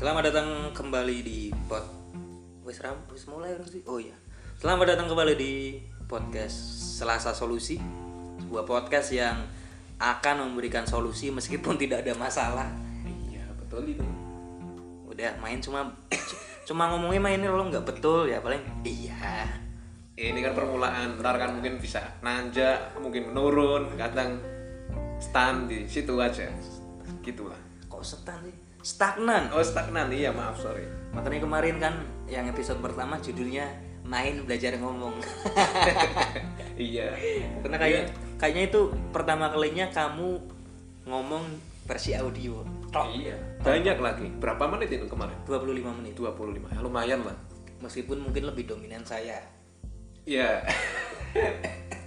Selamat 0.00 0.32
datang 0.32 0.72
kembali 0.72 1.16
di 1.20 1.52
pod 1.68 1.84
wis 2.64 2.80
ram 2.80 3.04
mulai 3.28 3.52
sih? 3.68 3.84
Oh 3.84 4.00
iya. 4.00 4.16
Selamat 4.56 4.96
datang 4.96 5.12
kembali 5.12 5.36
di 5.36 5.76
podcast 6.08 6.56
Selasa 6.96 7.36
Solusi. 7.36 7.76
Sebuah 8.40 8.64
podcast 8.64 9.12
yang 9.12 9.44
akan 10.00 10.48
memberikan 10.48 10.88
solusi 10.88 11.28
meskipun 11.28 11.76
tidak 11.76 12.00
ada 12.00 12.16
masalah. 12.16 12.72
Iya 13.04 13.44
betul 13.60 13.92
itu. 13.92 14.00
Udah 15.04 15.36
main 15.36 15.60
cuma 15.60 15.92
cuma 16.64 16.88
ngomongnya 16.96 17.20
mainnya 17.20 17.52
lo 17.52 17.68
nggak 17.68 17.84
betul 17.84 18.24
ya 18.24 18.40
paling 18.40 18.64
iya. 18.88 19.52
Ini 20.16 20.40
kan 20.40 20.56
permulaan, 20.56 21.20
ntar 21.20 21.36
kan 21.36 21.60
mungkin 21.60 21.76
bisa 21.76 22.00
nanjak, 22.24 22.96
mungkin 22.96 23.36
menurun, 23.36 23.92
kadang 24.00 24.40
stand 25.20 25.68
di 25.68 25.84
situ 25.84 26.16
aja. 26.16 26.48
Gitulah. 27.20 27.60
Kok 27.92 28.00
setan 28.00 28.40
sih? 28.48 28.59
Stagnan. 28.80 29.52
Oh 29.52 29.60
stagnan, 29.60 30.08
iya 30.08 30.32
maaf 30.32 30.56
sorry. 30.60 30.88
Makanya 31.12 31.44
kemarin 31.44 31.76
kan 31.76 31.94
yang 32.30 32.48
episode 32.48 32.80
pertama 32.80 33.20
judulnya 33.20 33.68
main 34.06 34.40
belajar 34.48 34.74
ngomong. 34.80 35.20
iya. 36.80 37.12
Karena 37.60 37.76
kayak 37.76 38.02
kayaknya 38.40 38.62
itu 38.72 38.80
pertama 39.12 39.52
kalinya 39.52 39.92
kamu 39.92 40.40
ngomong 41.04 41.44
versi 41.84 42.16
audio. 42.16 42.64
Tok. 42.88 43.06
Iya. 43.12 43.36
Banyak 43.60 43.98
lagi. 44.00 44.26
Berapa 44.40 44.64
menit 44.66 44.96
itu 44.96 45.06
kemarin? 45.06 45.36
25 45.44 45.98
menit. 46.00 46.14
25. 46.16 46.72
Ya, 46.72 46.80
lumayan 46.80 47.20
lah. 47.22 47.36
Meskipun 47.84 48.18
mungkin 48.24 48.48
lebih 48.48 48.64
dominan 48.66 49.04
saya. 49.04 49.38
Iya. 50.24 50.64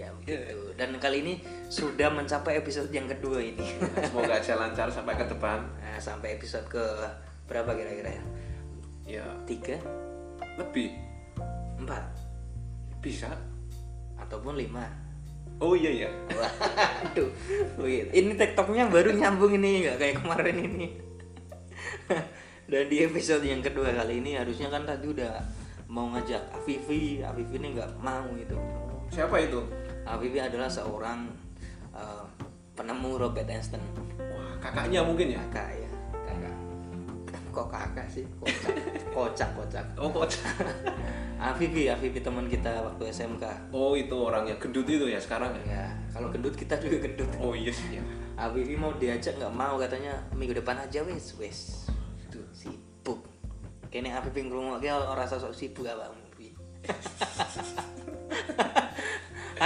Iya 0.00 0.08
begitu. 0.16 0.72
Dan 0.80 0.96
kali 0.96 1.20
ini 1.20 1.34
sudah 1.68 2.08
mencapai 2.08 2.56
episode 2.56 2.88
yang 2.88 3.04
kedua 3.04 3.36
ini. 3.44 3.68
Semoga 4.08 4.40
aja 4.40 4.56
lancar 4.56 4.88
sampai 4.88 5.12
ke 5.12 5.28
depan. 5.28 5.60
Nah, 5.76 6.00
sampai 6.00 6.40
episode 6.40 6.64
ke 6.72 6.80
berapa 7.44 7.68
kira-kira 7.76 8.16
ya? 8.16 8.24
Ya, 9.04 9.24
Tiga, 9.44 9.76
lebih 10.56 10.96
empat, 11.76 12.04
bisa. 13.04 13.28
ataupun 14.16 14.54
lima. 14.56 14.84
Oh 15.60 15.72
iya 15.76 15.90
iya. 16.04 16.10
Waduh, 16.32 17.28
wait. 17.80 18.12
ini 18.12 18.36
tiktoknya 18.36 18.86
baru 18.88 19.16
nyambung 19.16 19.56
ini 19.56 19.84
nggak 19.88 19.96
kayak 19.96 20.16
kemarin 20.22 20.56
ini. 20.60 20.86
Dan 22.70 22.86
di 22.86 23.02
episode 23.02 23.42
yang 23.42 23.64
kedua 23.64 23.90
kali 23.90 24.20
ini 24.22 24.36
harusnya 24.38 24.68
kan 24.70 24.84
tadi 24.86 25.08
udah 25.10 25.40
mau 25.90 26.12
ngajak 26.14 26.52
Afifi, 26.54 27.24
Afifi 27.24 27.58
ini 27.58 27.74
nggak 27.74 27.98
mau 27.98 28.28
itu. 28.38 28.54
Siapa 29.10 29.42
itu? 29.42 29.58
Afifi 30.06 30.38
adalah 30.40 30.68
seorang 30.70 31.28
eh, 31.94 32.24
penemu 32.76 33.10
Robert 33.20 33.48
Einstein. 33.48 33.82
Wah, 34.18 34.56
kakaknya 34.60 35.04
mungkin 35.04 35.36
ya. 35.36 35.40
Kakak 35.52 35.68
ya, 35.76 35.90
kakak. 36.24 36.54
Kok 37.50 37.68
kakak 37.68 38.06
sih? 38.08 38.24
Kocak, 38.40 38.74
kocak, 39.16 39.50
kocak. 39.58 39.86
Oh, 40.00 40.08
kocak. 40.08 40.44
Afifi, 41.50 41.88
Afifi 41.88 42.20
teman 42.20 42.44
kita 42.46 42.84
waktu 42.84 43.08
SMK. 43.08 43.72
Oh, 43.72 43.96
itu 43.96 44.12
orang 44.12 44.44
yang 44.44 44.60
gendut 44.60 44.84
itu 44.84 45.08
ya 45.08 45.16
sekarang 45.16 45.56
ya. 45.64 45.80
Ya, 45.80 45.84
kalau 46.12 46.28
gendut 46.28 46.52
kita 46.52 46.76
juga 46.76 47.08
gendut. 47.08 47.28
Oh 47.40 47.56
iya 47.56 47.72
sih 47.72 47.96
ya. 47.96 48.04
Afifi 48.40 48.72
mau 48.72 48.96
diajak 48.96 49.36
nggak 49.36 49.52
mau 49.52 49.76
katanya 49.76 50.16
minggu 50.32 50.56
depan 50.56 50.80
aja 50.80 51.04
wes 51.04 51.36
wes 51.36 51.92
itu 52.24 52.40
sibuk 52.56 53.20
kene 53.92 54.16
Afifi 54.16 54.48
ngrungokke 54.48 54.88
ora 54.88 55.28
sosok 55.28 55.52
sibuk 55.52 55.84
awakmu 55.84 56.24
Fi. 56.40 56.48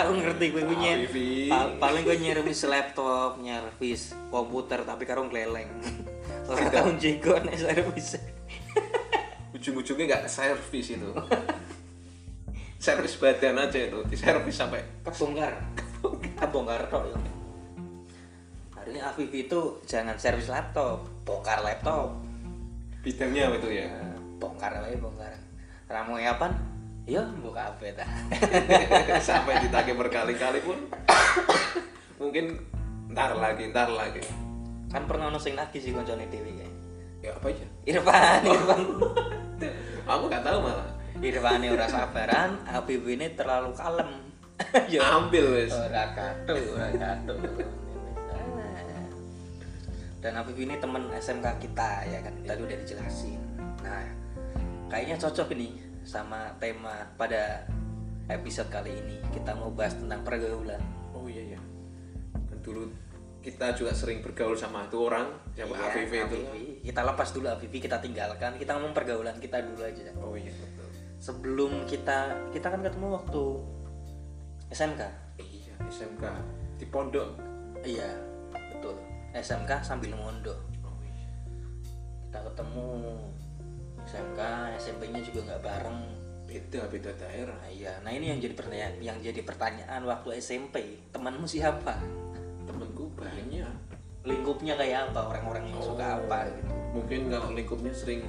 aku 0.04 0.14
ngerti 0.20 0.44
kowe 0.52 0.62
kuwi 0.68 0.76
nyer- 0.76 1.08
pa- 1.48 1.72
paling 1.80 2.02
kowe 2.04 2.16
nyervis 2.16 2.60
laptop 2.68 3.40
nyervis 3.40 4.12
komputer 4.28 4.84
tapi 4.84 5.02
karo 5.08 5.24
keleleng. 5.28 5.68
Ora 6.44 6.68
tau 6.68 6.92
jigo 7.00 7.36
nek 7.40 7.56
servis 7.56 8.20
ujung-ujungnya 9.54 10.04
nggak 10.10 10.24
servis 10.28 10.92
itu. 10.92 11.10
Servis 12.76 13.16
badan 13.16 13.56
aja 13.56 13.80
itu 13.80 13.98
di 14.04 14.16
servis 14.18 14.60
sampai 14.60 14.84
kebongkar. 15.00 15.56
Kebongkar. 16.36 16.84
Tok 16.92 17.04
ya. 17.08 17.16
Harusnya 18.76 19.02
Afifi 19.08 19.48
itu 19.48 19.60
jangan 19.88 20.20
servis 20.20 20.52
laptop 20.52 21.08
bongkar 21.24 21.64
laptop. 21.64 22.12
Bidangnya 23.00 23.48
apa 23.48 23.56
itu 23.56 23.68
ya? 23.72 23.88
Bongkar 24.36 24.84
aja 24.84 24.96
bongkar. 25.00 25.32
Ramu 25.88 26.20
apa 26.20 26.73
ya 27.04 27.20
buka 27.36 27.68
apa 27.68 27.92
ta 27.92 28.06
sampai 29.28 29.60
ditagih 29.68 29.96
berkali-kali 29.96 30.60
pun. 30.64 30.78
Mungkin 32.20 32.56
ntar 33.12 33.36
lagi 33.36 33.68
ntar 33.68 33.92
lagi. 33.92 34.24
Kan 34.88 35.04
pernah 35.04 35.28
ono 35.28 35.36
sing 35.36 35.52
lagi 35.52 35.76
sih 35.76 35.92
koncone 35.92 36.24
dhewe 36.32 36.50
kae 36.56 36.72
ya 37.24 37.30
apa 37.36 37.46
aja? 37.52 37.66
Irfan 37.84 38.40
Irfan. 38.44 38.82
Aku 40.12 40.24
nggak 40.32 40.44
tahu 40.44 40.58
malah. 40.64 40.88
Irfan 41.20 41.64
ora 41.68 41.86
sabaran 41.92 42.50
Habib 42.64 43.04
ini 43.04 43.36
terlalu 43.36 43.76
kalem. 43.76 44.10
Ya. 44.88 45.18
Ambil 45.20 45.60
wes 45.60 45.76
ora 45.76 46.14
kado 46.16 46.56
ora 46.72 46.88
kado 46.94 47.36
dan 50.24 50.40
Habib 50.40 50.56
ini 50.56 50.80
temen 50.80 51.04
SMK 51.12 51.60
kita 51.60 52.08
ya 52.08 52.24
kan? 52.24 52.32
Tadi 52.48 52.60
udah 52.64 52.78
dijelasin. 52.80 53.40
Nah 53.84 54.08
kayaknya 54.88 55.20
cocok 55.20 55.52
ini 55.52 55.83
sama 56.04 56.52
tema 56.56 57.08
pada 57.16 57.64
episode 58.26 58.68
kali 58.68 58.92
ini 58.94 59.16
kita 59.30 59.52
mau 59.52 59.68
bahas 59.68 59.96
tentang 59.96 60.20
pergaulan 60.20 60.80
oh 61.12 61.24
iya 61.24 61.56
iya 61.56 61.60
kan 62.48 62.58
dulu 62.60 62.88
kita 63.40 63.76
juga 63.76 63.92
sering 63.92 64.24
bergaul 64.24 64.56
sama 64.56 64.88
itu 64.88 64.96
orang 64.96 65.28
siapa 65.52 65.76
Iya, 65.76 65.84
AVV 66.00 66.12
itu. 66.16 66.36
Kita 66.80 67.04
lepas 67.04 67.28
dulu 67.28 67.44
Afifi, 67.48 67.76
kita 67.76 68.00
tinggalkan. 68.00 68.56
Kita 68.56 68.72
ngomong 68.72 68.96
pergaulan 68.96 69.36
kita 69.36 69.60
dulu 69.60 69.84
aja. 69.84 70.08
oh 70.16 70.32
iya 70.32 70.48
betul 70.48 70.88
Sebelum 71.20 71.84
kita 71.84 72.32
kita 72.48 72.72
kan 72.72 72.80
ketemu 72.80 73.12
waktu 73.12 73.42
SMK. 74.72 75.00
iya 75.44 75.76
SMK 75.84 76.24
di 76.76 76.88
pondok 76.88 77.36
Iya, 77.84 78.08
betul. 78.48 78.96
SMK 79.30 79.84
sambil 79.84 80.16
mondok. 80.16 80.56
oh 80.80 80.96
iya 81.04 81.28
Kita 82.24 82.38
ketemu 82.48 82.88
SMK, 84.04 84.40
SMP-nya 84.76 85.20
juga 85.20 85.40
nggak 85.52 85.62
bareng. 85.62 86.00
beda 86.44 86.86
beda 86.86 87.10
daerah 87.18 87.56
Nah, 87.58 87.66
iya. 87.66 87.98
Nah, 88.06 88.14
ini 88.14 88.30
yang 88.30 88.38
jadi 88.38 88.54
pertanyaan, 88.54 88.94
yang 89.02 89.18
jadi 89.18 89.42
pertanyaan 89.42 90.06
waktu 90.06 90.38
SMP. 90.38 91.02
Temanmu 91.10 91.48
siapa? 91.50 91.98
temenku 92.64 93.12
banyak 93.12 93.68
Lingkupnya 94.24 94.72
kayak 94.74 95.12
apa? 95.12 95.20
Orang-orang 95.36 95.68
yang 95.68 95.80
suka 95.84 96.16
apa 96.16 96.48
gitu. 96.48 96.72
mungkin 96.94 97.20
kalau 97.28 97.52
lingkupnya 97.52 97.92
sering 97.92 98.22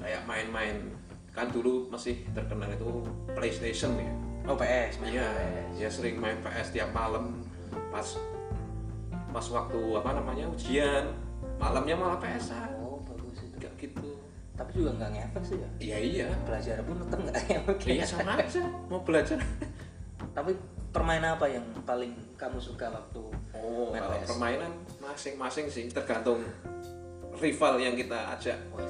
kayak 0.00 0.22
main-main 0.24 0.94
kan 1.30 1.50
dulu 1.50 1.90
masih 1.90 2.22
terkenal 2.32 2.70
itu 2.70 3.04
PlayStation 3.34 3.92
ya 3.98 4.12
Oh, 4.48 4.56
PS, 4.56 5.04
iya 5.04 5.28
ya 5.76 5.86
sering 5.86 6.16
main 6.16 6.40
PS 6.40 6.72
tiap 6.72 6.90
malam 6.90 7.44
pas 7.92 8.16
pas 9.30 9.46
waktu 9.46 9.78
apa 9.94 10.10
namanya 10.16 10.48
ujian 10.48 11.12
malamnya 11.60 11.94
malah 11.94 12.16
PS 12.16 12.56
Oh, 12.80 12.98
bagus 13.04 13.44
itu. 13.44 13.54
enggak 13.60 13.72
gitu 13.76 14.09
Tapi 14.60 14.70
juga 14.76 14.90
nggak 15.00 15.10
ngefek 15.16 15.42
sih 15.48 15.56
ya. 15.56 15.68
iya 15.80 15.96
iya. 15.96 16.26
Belajar 16.44 16.76
pun 16.84 17.00
tetap 17.00 17.18
nggak 17.24 17.36
ngefek. 17.48 17.76
iya 17.88 18.04
sama 18.04 18.36
aja. 18.36 18.60
Mau 18.92 19.00
belajar? 19.00 19.40
Tapi 20.36 20.52
permainan 20.92 21.40
apa 21.40 21.46
yang 21.48 21.64
paling 21.86 22.12
kamu 22.34 22.58
suka 22.58 22.90
waktu 22.90 23.22
oh 23.54 23.94
main 23.94 24.02
PS? 24.02 24.26
permainan 24.26 24.72
masing-masing 24.98 25.70
sih 25.70 25.86
tergantung 25.86 26.42
rival 27.38 27.78
yang 27.80 27.94
kita 27.94 28.36
ajak. 28.36 28.58
Oh, 28.74 28.82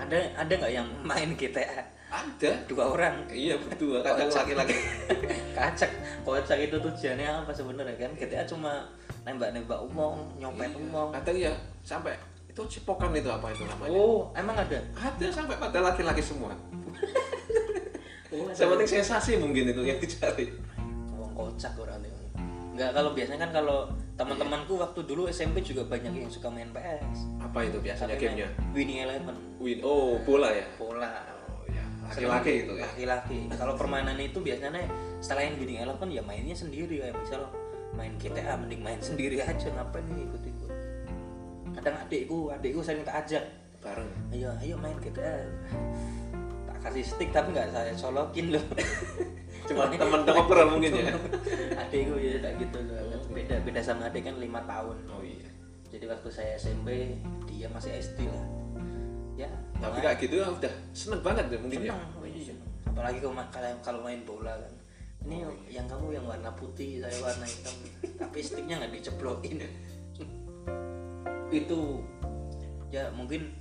ada 0.00 0.18
ada 0.38 0.52
nggak 0.54 0.72
yang 0.72 0.88
main 1.04 1.34
GTA 1.36 1.84
ada. 2.10 2.50
Dua 2.66 2.84
orang. 2.90 3.22
Iya 3.30 3.54
berdua. 3.62 4.02
Kadang 4.02 4.26
laki-laki. 4.26 4.74
Kacak 5.56 5.90
kocak 6.26 6.58
itu 6.58 6.76
tujuannya 6.82 7.46
apa 7.46 7.52
sebenarnya 7.54 7.94
kan? 7.94 8.10
GTA 8.18 8.42
cuma 8.42 8.82
nembak-nembak 9.22 9.78
umum 9.78 10.26
nyopet 10.34 10.74
umum. 10.74 11.14
Kadang 11.14 11.38
ya 11.38 11.54
sampai 11.86 12.18
itu 12.50 12.62
cipokan 12.66 13.14
itu 13.14 13.30
apa 13.30 13.46
itu 13.54 13.62
namanya? 13.62 13.90
Oh 13.94 14.34
emang 14.34 14.58
ada? 14.58 14.78
Ada 14.98 15.26
sampai 15.30 15.54
pada 15.56 15.78
laki-laki 15.78 16.22
semua. 16.22 16.52
Oh, 18.30 18.46
yang 18.46 18.78
penting 18.78 19.02
sensasi 19.02 19.42
mungkin 19.42 19.74
itu 19.74 19.82
yang 19.82 19.98
dicari. 19.98 20.54
Wong 21.18 21.34
kocak 21.34 21.74
orang 21.82 21.98
itu 22.06 22.20
nggak 22.80 22.96
kalau 22.96 23.10
biasanya 23.12 23.44
kan 23.44 23.50
kalau 23.50 23.78
teman-temanku 24.14 24.78
waktu 24.78 25.00
dulu 25.04 25.28
SMP 25.28 25.60
juga 25.60 25.84
banyak 25.84 26.14
yang 26.14 26.30
suka 26.32 26.48
main 26.48 26.70
PS 26.72 27.28
apa 27.42 27.66
itu 27.66 27.76
biasanya 27.82 28.14
Tapi 28.14 28.24
gamenya? 28.24 28.48
Winning 28.72 28.98
Eleven. 29.04 29.36
Win 29.58 29.84
oh 29.84 30.16
bola 30.22 30.48
ya? 30.54 30.64
Bola. 30.78 31.10
Oh 31.52 31.66
ya 31.68 31.84
laki-laki 32.06 32.64
itu 32.64 32.72
ya? 32.78 32.86
Laki-laki. 32.88 33.38
Kalau 33.52 33.74
permainan 33.76 34.16
itu 34.16 34.38
biasanya 34.40 34.86
selain 35.20 35.58
Winning 35.58 35.82
Eleven 35.82 36.08
ya 36.08 36.22
mainnya 36.22 36.54
sendiri. 36.56 37.02
Kayak 37.02 37.20
misal 37.20 37.42
main 37.98 38.14
GTA 38.16 38.54
mending 38.56 38.80
main 38.80 39.00
sendiri 39.02 39.42
aja. 39.42 39.68
Ngapain 39.74 40.06
nih 40.06 40.24
ikut-ikut 40.30 40.49
kadang 41.80 41.96
adikku 42.04 42.52
adikku 42.52 42.84
sering 42.84 43.00
tak 43.08 43.24
ajak. 43.24 43.44
Bareng. 43.80 44.12
Ayo 44.28 44.52
ayo 44.60 44.76
main 44.76 44.92
GTA 45.00 45.48
tak 46.68 46.76
kasih 46.84 47.04
stick 47.04 47.32
tapi 47.32 47.56
nggak 47.56 47.72
saya 47.72 47.96
colokin 47.96 48.52
loh. 48.52 48.64
Cuma 49.68 49.88
teman 49.88 50.28
ngobrol 50.28 50.68
mungkin 50.76 50.92
ya. 51.00 51.16
Adikku 51.88 52.20
ya 52.20 52.36
tak 52.44 52.60
gitu 52.60 52.78
loh. 52.84 53.24
Beda 53.32 53.56
beda 53.64 53.80
sama 53.80 54.12
adik 54.12 54.28
kan 54.28 54.36
lima 54.36 54.60
tahun. 54.68 54.96
Oh 55.08 55.24
iya. 55.24 55.48
Jadi 55.88 56.04
waktu 56.04 56.28
saya 56.28 56.52
SMP 56.60 57.16
dia 57.48 57.66
masih 57.72 57.96
SD 57.96 58.28
lah. 58.28 58.46
Ya 59.40 59.48
tapi 59.80 60.04
kayak 60.04 60.20
gitu 60.20 60.44
ya 60.44 60.46
udah 60.52 60.72
seneng 60.92 61.24
banget 61.24 61.48
ya 61.48 61.56
mungkin 61.56 61.80
ya. 61.88 61.96
Senang 61.96 62.28
iya. 62.28 62.54
apalagi 62.84 63.18
kalau 63.24 63.40
kalau 63.48 63.70
kalau 63.80 64.00
main 64.04 64.20
bola 64.28 64.52
kan. 64.52 64.74
Ini 65.20 65.44
yang 65.68 65.84
kamu 65.84 66.16
yang 66.16 66.24
warna 66.24 66.48
putih 66.56 67.00
saya 67.00 67.12
warna 67.20 67.44
hitam. 67.44 67.76
Tapi 68.20 68.38
sticknya 68.40 68.80
nggak 68.80 68.92
diceplokin 69.00 69.64
itu. 71.52 72.02
Ya 72.90 73.06
mungkin 73.14 73.60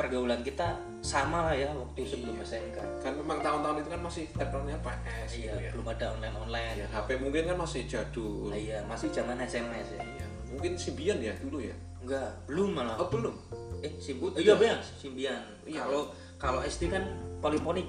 pergaulan 0.00 0.40
kita 0.40 0.80
sama 1.04 1.52
lah 1.52 1.54
ya 1.56 1.68
waktu 1.76 2.00
sebelum 2.08 2.40
SMK 2.40 3.04
kan 3.04 3.12
memang 3.12 3.44
tahun-tahun 3.44 3.84
itu 3.84 3.90
kan 3.92 4.00
masih 4.00 4.24
terkenalnya 4.32 4.80
PS 4.80 5.30
iya 5.36 5.52
gitu 5.52 5.56
ya. 5.60 5.70
belum 5.76 5.86
ada 5.92 6.06
online 6.16 6.36
online. 6.40 6.74
Ya 6.80 6.86
HP 6.88 7.08
mungkin 7.20 7.42
kan 7.44 7.56
masih 7.60 7.84
jadul. 7.84 8.48
Iya 8.48 8.80
masih 8.88 9.12
zaman 9.12 9.36
SMS 9.44 9.92
ya. 9.92 10.00
Iya, 10.00 10.26
mungkin 10.48 10.72
Symbian 10.80 11.20
ya 11.20 11.36
dulu 11.36 11.60
ya? 11.60 11.76
Enggak 12.00 12.32
belum 12.48 12.68
malah. 12.72 12.96
Oh 12.96 13.12
belum? 13.12 13.36
Eh 13.84 13.92
Oh, 13.96 14.32
iya 14.36 14.52
iya. 14.52 14.54
bang 14.56 14.80
simbian. 14.80 15.40
Iya. 15.68 15.84
kalau 15.84 16.08
kalau 16.40 16.60
SD 16.64 16.88
kan 16.88 17.04
poliponik. 17.44 17.88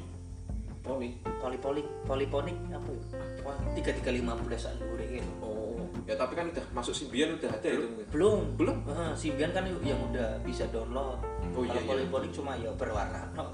Poli 0.82 1.14
poliponik 1.24 1.86
poliponik 2.10 2.58
apa 2.74 2.90
ya? 2.90 3.04
Tiga 3.78 3.92
tiga 4.02 4.12
lima 4.18 4.34
belas 4.34 4.66
an 4.66 4.76
gitu 4.82 5.30
oh 5.38 5.51
ya 6.10 6.16
tapi 6.18 6.34
kan 6.34 6.50
udah 6.50 6.66
masuk 6.74 6.94
Symbian 6.94 7.38
udah 7.38 7.50
ada 7.50 7.68
itu 7.70 7.86
mungkin. 7.86 8.08
Belum. 8.10 8.42
Belum? 8.58 8.78
Eh, 8.90 9.14
Symbian 9.14 9.52
kan 9.54 9.64
yang 9.86 10.00
udah 10.12 10.42
bisa 10.42 10.66
download. 10.74 11.22
Oh, 11.54 11.62
iya, 11.62 11.78
kalau 11.78 11.82
iya. 11.82 11.90
poliponik 11.90 12.32
cuma 12.32 12.52
ya 12.58 12.72
berwarna 12.74 13.22
no. 13.36 13.54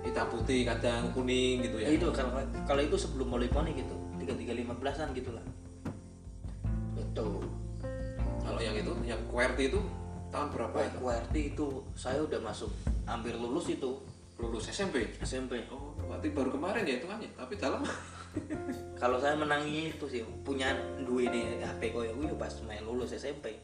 hitam 0.00 0.26
putih 0.32 0.64
kadang 0.64 1.12
kuning 1.12 1.60
gitu 1.60 1.76
ya. 1.76 1.92
Ya 1.92 2.00
itu 2.00 2.08
kalau 2.12 2.32
kalau 2.64 2.80
itu 2.80 2.96
sebelum 2.96 3.28
poliponik 3.28 3.76
gitu 3.76 3.96
tiga 4.20 4.32
tiga 4.36 4.52
lima 4.56 4.72
belasan 4.76 5.12
gitulah 5.12 5.44
itu 6.96 7.28
kalau 8.40 8.60
yang 8.60 8.76
itu 8.76 8.92
yang 9.04 9.20
QWERTY 9.28 9.72
itu 9.72 9.80
tahun 10.30 10.48
berapa 10.54 10.76
itu? 10.86 10.96
QWERTY 11.02 11.40
itu 11.52 11.66
saya 11.98 12.22
udah 12.24 12.40
masuk 12.40 12.70
hampir 13.04 13.34
lulus 13.36 13.68
itu. 13.68 14.00
Lulus 14.40 14.72
SMP 14.72 15.04
SMP 15.20 15.68
oh 15.68 15.92
berarti 16.00 16.32
baru 16.32 16.48
kemarin 16.48 16.88
ya 16.88 16.96
hitungannya 16.96 17.28
tapi 17.36 17.60
dalam 17.60 17.84
kalau 19.00 19.18
saya 19.18 19.34
menangi 19.34 19.90
itu 19.94 20.06
sih 20.06 20.22
punya 20.46 20.70
dua 21.02 21.26
ini 21.26 21.58
HP 21.62 21.90
koyo 21.90 22.14
kuwi 22.14 22.30
pas 22.38 22.52
main 22.66 22.82
lulus 22.86 23.14
SMP 23.16 23.58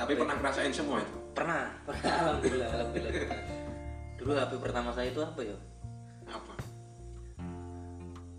tapi 0.00 0.16
pernah 0.16 0.32
ngerasain 0.40 0.72
semua 0.72 1.04
itu? 1.04 1.18
Pernah 1.36 1.68
pernah 1.86 2.12
alhamdulillah 2.24 2.68
alhamdulillah. 2.72 3.12
Pernah. 3.12 3.42
dulu 4.16 4.30
HP 4.36 4.52
pertama 4.56 4.88
saya 4.96 5.12
itu 5.12 5.20
apa 5.20 5.40
ya? 5.44 5.56
Apa? 6.24 6.54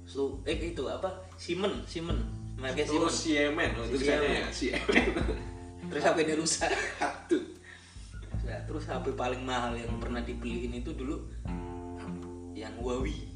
Su 0.09 0.41
eh 0.49 0.57
itu 0.57 0.83
apa? 0.89 1.09
Siemens 1.37 1.85
Siemens. 1.85 2.21
Merek 2.57 2.89
oh 2.89 3.05
Siemens. 3.09 3.13
Siemen 3.13 3.69
oh, 3.77 3.85
itu 3.85 3.97
Siemen. 4.01 4.29
ya 4.33 4.49
Siemen 4.49 5.05
terus 5.91 6.01
HP 6.01 6.17
ini 6.25 6.33
rusak. 6.37 6.71
Aduh 6.97 7.61
Ya, 8.41 8.57
terus 8.67 8.83
HP 8.83 9.15
paling 9.15 9.47
mahal 9.47 9.77
yang 9.79 9.95
pernah 10.01 10.19
dibeliin 10.19 10.75
itu 10.75 10.91
dulu 10.91 11.23
yang 12.51 12.73
Huawei 12.83 13.30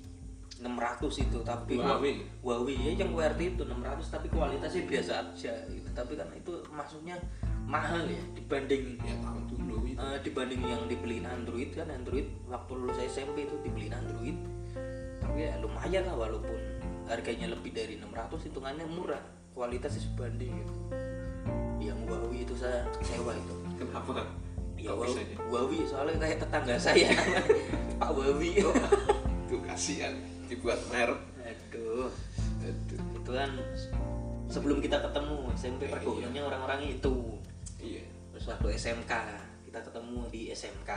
600 0.55 1.27
itu 1.27 1.39
tapi 1.43 1.75
Huawei? 1.75 2.23
Huawei 2.39 2.75
ya 2.79 2.91
yang 3.03 3.11
QWERTY 3.11 3.59
itu 3.59 3.63
600 3.67 4.07
tapi 4.07 4.27
kualitasnya 4.31 4.83
biasa 4.87 5.11
aja 5.19 5.53
gitu. 5.67 5.87
tapi 5.91 6.15
kan 6.15 6.27
itu 6.31 6.53
maksudnya 6.71 7.19
mahal 7.67 8.07
ya 8.07 8.23
dibanding 8.37 8.95
ya 9.03 9.15
tahun 9.19 9.43
dulu 9.51 9.75
itu 9.83 9.99
eh, 9.99 10.19
dibanding 10.23 10.61
yang 10.63 10.81
dibeliin 10.87 11.25
Android 11.27 11.69
kan 11.75 11.91
Android 11.91 12.27
waktu 12.47 12.71
lulus 12.71 12.99
SMP 13.03 13.43
itu 13.43 13.55
dibeliin 13.67 13.91
Android 13.99 14.37
tapi 15.19 15.43
ya 15.43 15.59
lumayan 15.59 16.07
lah 16.07 16.15
walaupun 16.15 16.59
harganya 17.09 17.51
lebih 17.51 17.75
dari 17.75 17.99
600 17.99 18.47
hitungannya 18.47 18.85
murah 18.87 19.21
kualitasnya 19.51 20.07
sebanding 20.07 20.55
gitu. 20.55 20.73
yang 21.83 21.99
Huawei 22.07 22.47
itu 22.47 22.55
saya 22.55 22.87
kecewa 22.95 23.35
itu 23.35 23.55
kenapa 23.75 24.23
ya 24.79 24.93
Huawei, 24.95 25.83
ya? 25.83 25.85
Soalnya 25.89 26.15
kayak 26.21 26.37
tetangga 26.47 26.75
saya 26.79 27.11
Pak 27.99 28.09
Huawei 28.13 28.61
tuh 29.49 29.59
kasihan 29.65 30.13
dibuat 30.47 30.79
merek. 30.89 31.19
Aduh. 31.41 32.09
Aduh. 32.63 32.99
Itu 33.17 33.31
kan 33.33 33.51
sebelum 34.49 34.77
kita 34.79 35.01
ketemu 35.01 35.49
SMP 35.57 35.89
pergaulannya 35.89 36.41
orang-orang 36.41 36.79
itu. 36.97 37.37
Iya. 37.81 38.05
Terus 38.35 38.45
waktu 38.51 38.67
SMK 38.77 39.13
kita 39.69 39.79
ketemu 39.81 40.19
di 40.31 40.41
SMK 40.53 40.91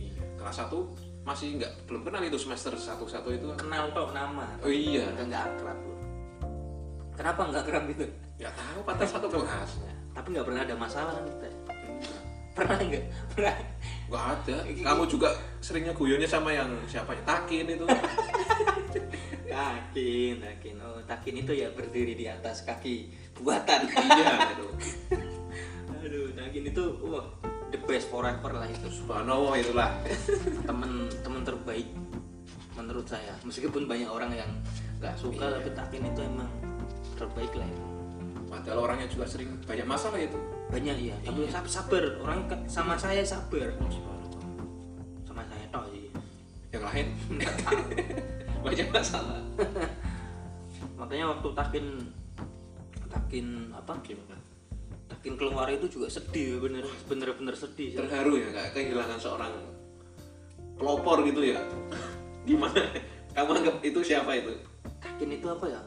iya. 0.00 0.22
Kelas 0.38 0.56
satu 0.64 0.90
masih 1.22 1.60
nggak 1.60 1.84
belum 1.84 2.02
kenal 2.08 2.22
itu 2.24 2.38
semester 2.40 2.72
satu 2.74 3.04
satu 3.04 3.30
itu. 3.32 3.48
Kenal 3.56 3.92
tok 3.92 4.12
nama. 4.16 4.46
Oh 4.62 4.72
iya. 4.72 5.06
Udah 5.14 5.24
nggak 5.26 5.44
akrab 5.56 5.78
loh 5.80 6.00
kenapa 7.20 7.52
nggak 7.52 7.62
akrab 7.68 7.84
itu 7.92 8.06
nggak 8.40 8.54
tahu 8.56 8.80
pantas 8.80 9.12
satu 9.12 9.28
kelas 9.28 9.70
tapi 10.16 10.26
nggak 10.32 10.46
pernah 10.48 10.62
ada 10.64 10.72
masalah 10.72 11.12
kan 11.20 11.24
kita 11.28 11.48
pernah 12.56 12.76
nggak? 12.80 13.04
Pernah 13.36 13.54
nggak 14.10 14.24
ada. 14.42 14.56
Kamu 14.66 15.06
juga 15.06 15.30
seringnya 15.62 15.94
guyonnya 15.94 16.26
sama 16.26 16.50
yang 16.50 16.66
siapa? 16.90 17.14
Ya 17.14 17.22
takin 17.22 17.64
itu. 17.70 17.86
Takin 19.50 20.34
takin. 20.38 20.74
Oh 20.82 20.98
takin 21.06 21.34
itu 21.42 21.52
ya 21.54 21.70
berdiri 21.74 22.14
di 22.14 22.26
atas 22.26 22.62
kaki 22.66 23.10
buatan. 23.38 23.86
Iya 23.86 24.54
itu 24.54 24.66
aduh 26.00 26.26
takin 26.32 26.64
itu 26.70 26.84
wah 27.06 27.26
the 27.70 27.78
best 27.86 28.10
forever 28.10 28.50
lah 28.50 28.66
itu. 28.66 28.86
Subhanallah 28.90 29.54
itulah. 29.58 29.90
Temen 30.66 31.06
temen 31.22 31.42
terbaik 31.42 31.88
menurut 32.74 33.06
saya. 33.06 33.34
Meskipun 33.42 33.86
banyak 33.86 34.10
orang 34.10 34.34
yang 34.34 34.50
nggak 35.02 35.14
suka 35.18 35.46
Iya. 35.46 35.54
tapi 35.60 35.70
takin 35.74 36.02
itu 36.10 36.20
emang 36.22 36.50
terbaik 37.18 37.52
lah 37.54 37.66
itu. 37.66 37.84
Padahal 38.50 38.78
orangnya 38.82 39.06
juga 39.06 39.26
sering 39.30 39.54
banyak 39.66 39.86
masalah 39.86 40.18
itu 40.18 40.38
banyak 40.70 40.96
iya. 41.00 41.16
Tapi 41.20 41.40
Iya. 41.42 41.50
sab- 41.50 41.66
sabar. 41.68 42.04
Orang 42.18 42.40
sama 42.64 42.94
saya 42.94 43.20
sabar. 43.20 43.68
Oh, 43.76 43.86
subhanallah. 43.86 44.42
sama 45.22 45.42
saya 45.44 45.64
toh 45.68 45.84
sih. 45.88 46.06
Yang 46.70 46.84
lain? 46.84 47.06
Nggak 47.32 47.54
tahu. 47.60 47.80
Banyak 48.66 48.88
masalah. 48.90 49.40
Makanya 50.94 51.24
waktu 51.28 51.48
takin 51.50 51.86
takin 53.06 53.46
apa? 53.72 53.96
Gimana? 54.00 54.36
Takin 55.08 55.34
keluar 55.34 55.66
itu 55.66 55.88
juga 55.88 56.06
sedih 56.06 56.60
bener 56.60 56.84
bener 57.04 57.32
bener 57.32 57.52
sedih 57.52 57.96
terharu 57.96 58.36
ya 58.36 58.48
kayak 58.50 58.70
kehilangan 58.72 59.16
seorang 59.16 59.52
pelopor 60.76 61.24
gitu 61.24 61.40
ya. 61.42 61.58
Gimana? 62.48 62.84
Kamu 63.30 63.50
anggap 63.54 63.76
itu 63.80 64.00
siapa 64.00 64.34
itu? 64.34 64.52
Takin 65.00 65.30
itu 65.32 65.46
apa 65.46 65.66
ya? 65.66 65.80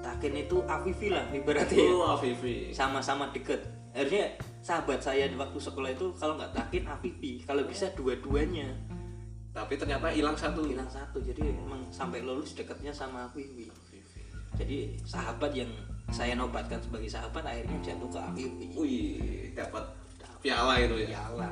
Takin 0.00 0.34
itu 0.38 0.56
Afifi 0.64 1.08
lah 1.08 1.28
ibaratnya. 1.28 1.76
Ya. 1.76 1.92
oh 1.92 2.08
Afifi. 2.10 2.72
Sama-sama 2.72 3.28
deket 3.30 3.60
harusnya 3.92 4.24
sahabat 4.64 5.00
saya 5.04 5.28
di 5.28 5.36
waktu 5.36 5.58
sekolah 5.60 5.90
itu 5.92 6.12
kalau 6.16 6.34
nggak 6.40 6.52
takin 6.56 6.84
Afifi 6.88 7.44
kalau 7.44 7.64
bisa 7.64 7.88
dua-duanya. 7.92 8.68
Tapi 9.52 9.76
ternyata 9.76 10.08
hilang 10.08 10.32
satu. 10.32 10.64
Bilang 10.64 10.88
satu 10.88 11.20
jadi 11.20 11.52
emang 11.60 11.84
sampai 11.92 12.24
lulus 12.24 12.56
deketnya 12.56 12.88
sama 12.88 13.28
Afifi 13.28 13.68
jadi 14.56 14.94
sahabat 15.08 15.52
yang 15.56 15.70
saya 16.12 16.36
nobatkan 16.36 16.76
sebagai 16.76 17.08
sahabat 17.08 17.40
akhirnya 17.44 17.78
jatuh 17.80 18.08
ke 18.12 18.18
Afifi 18.20 18.68
wih 18.76 19.48
dapat 19.56 19.84
piala 20.44 20.76
itu 20.76 21.08
ya? 21.08 21.08
Piala. 21.16 21.50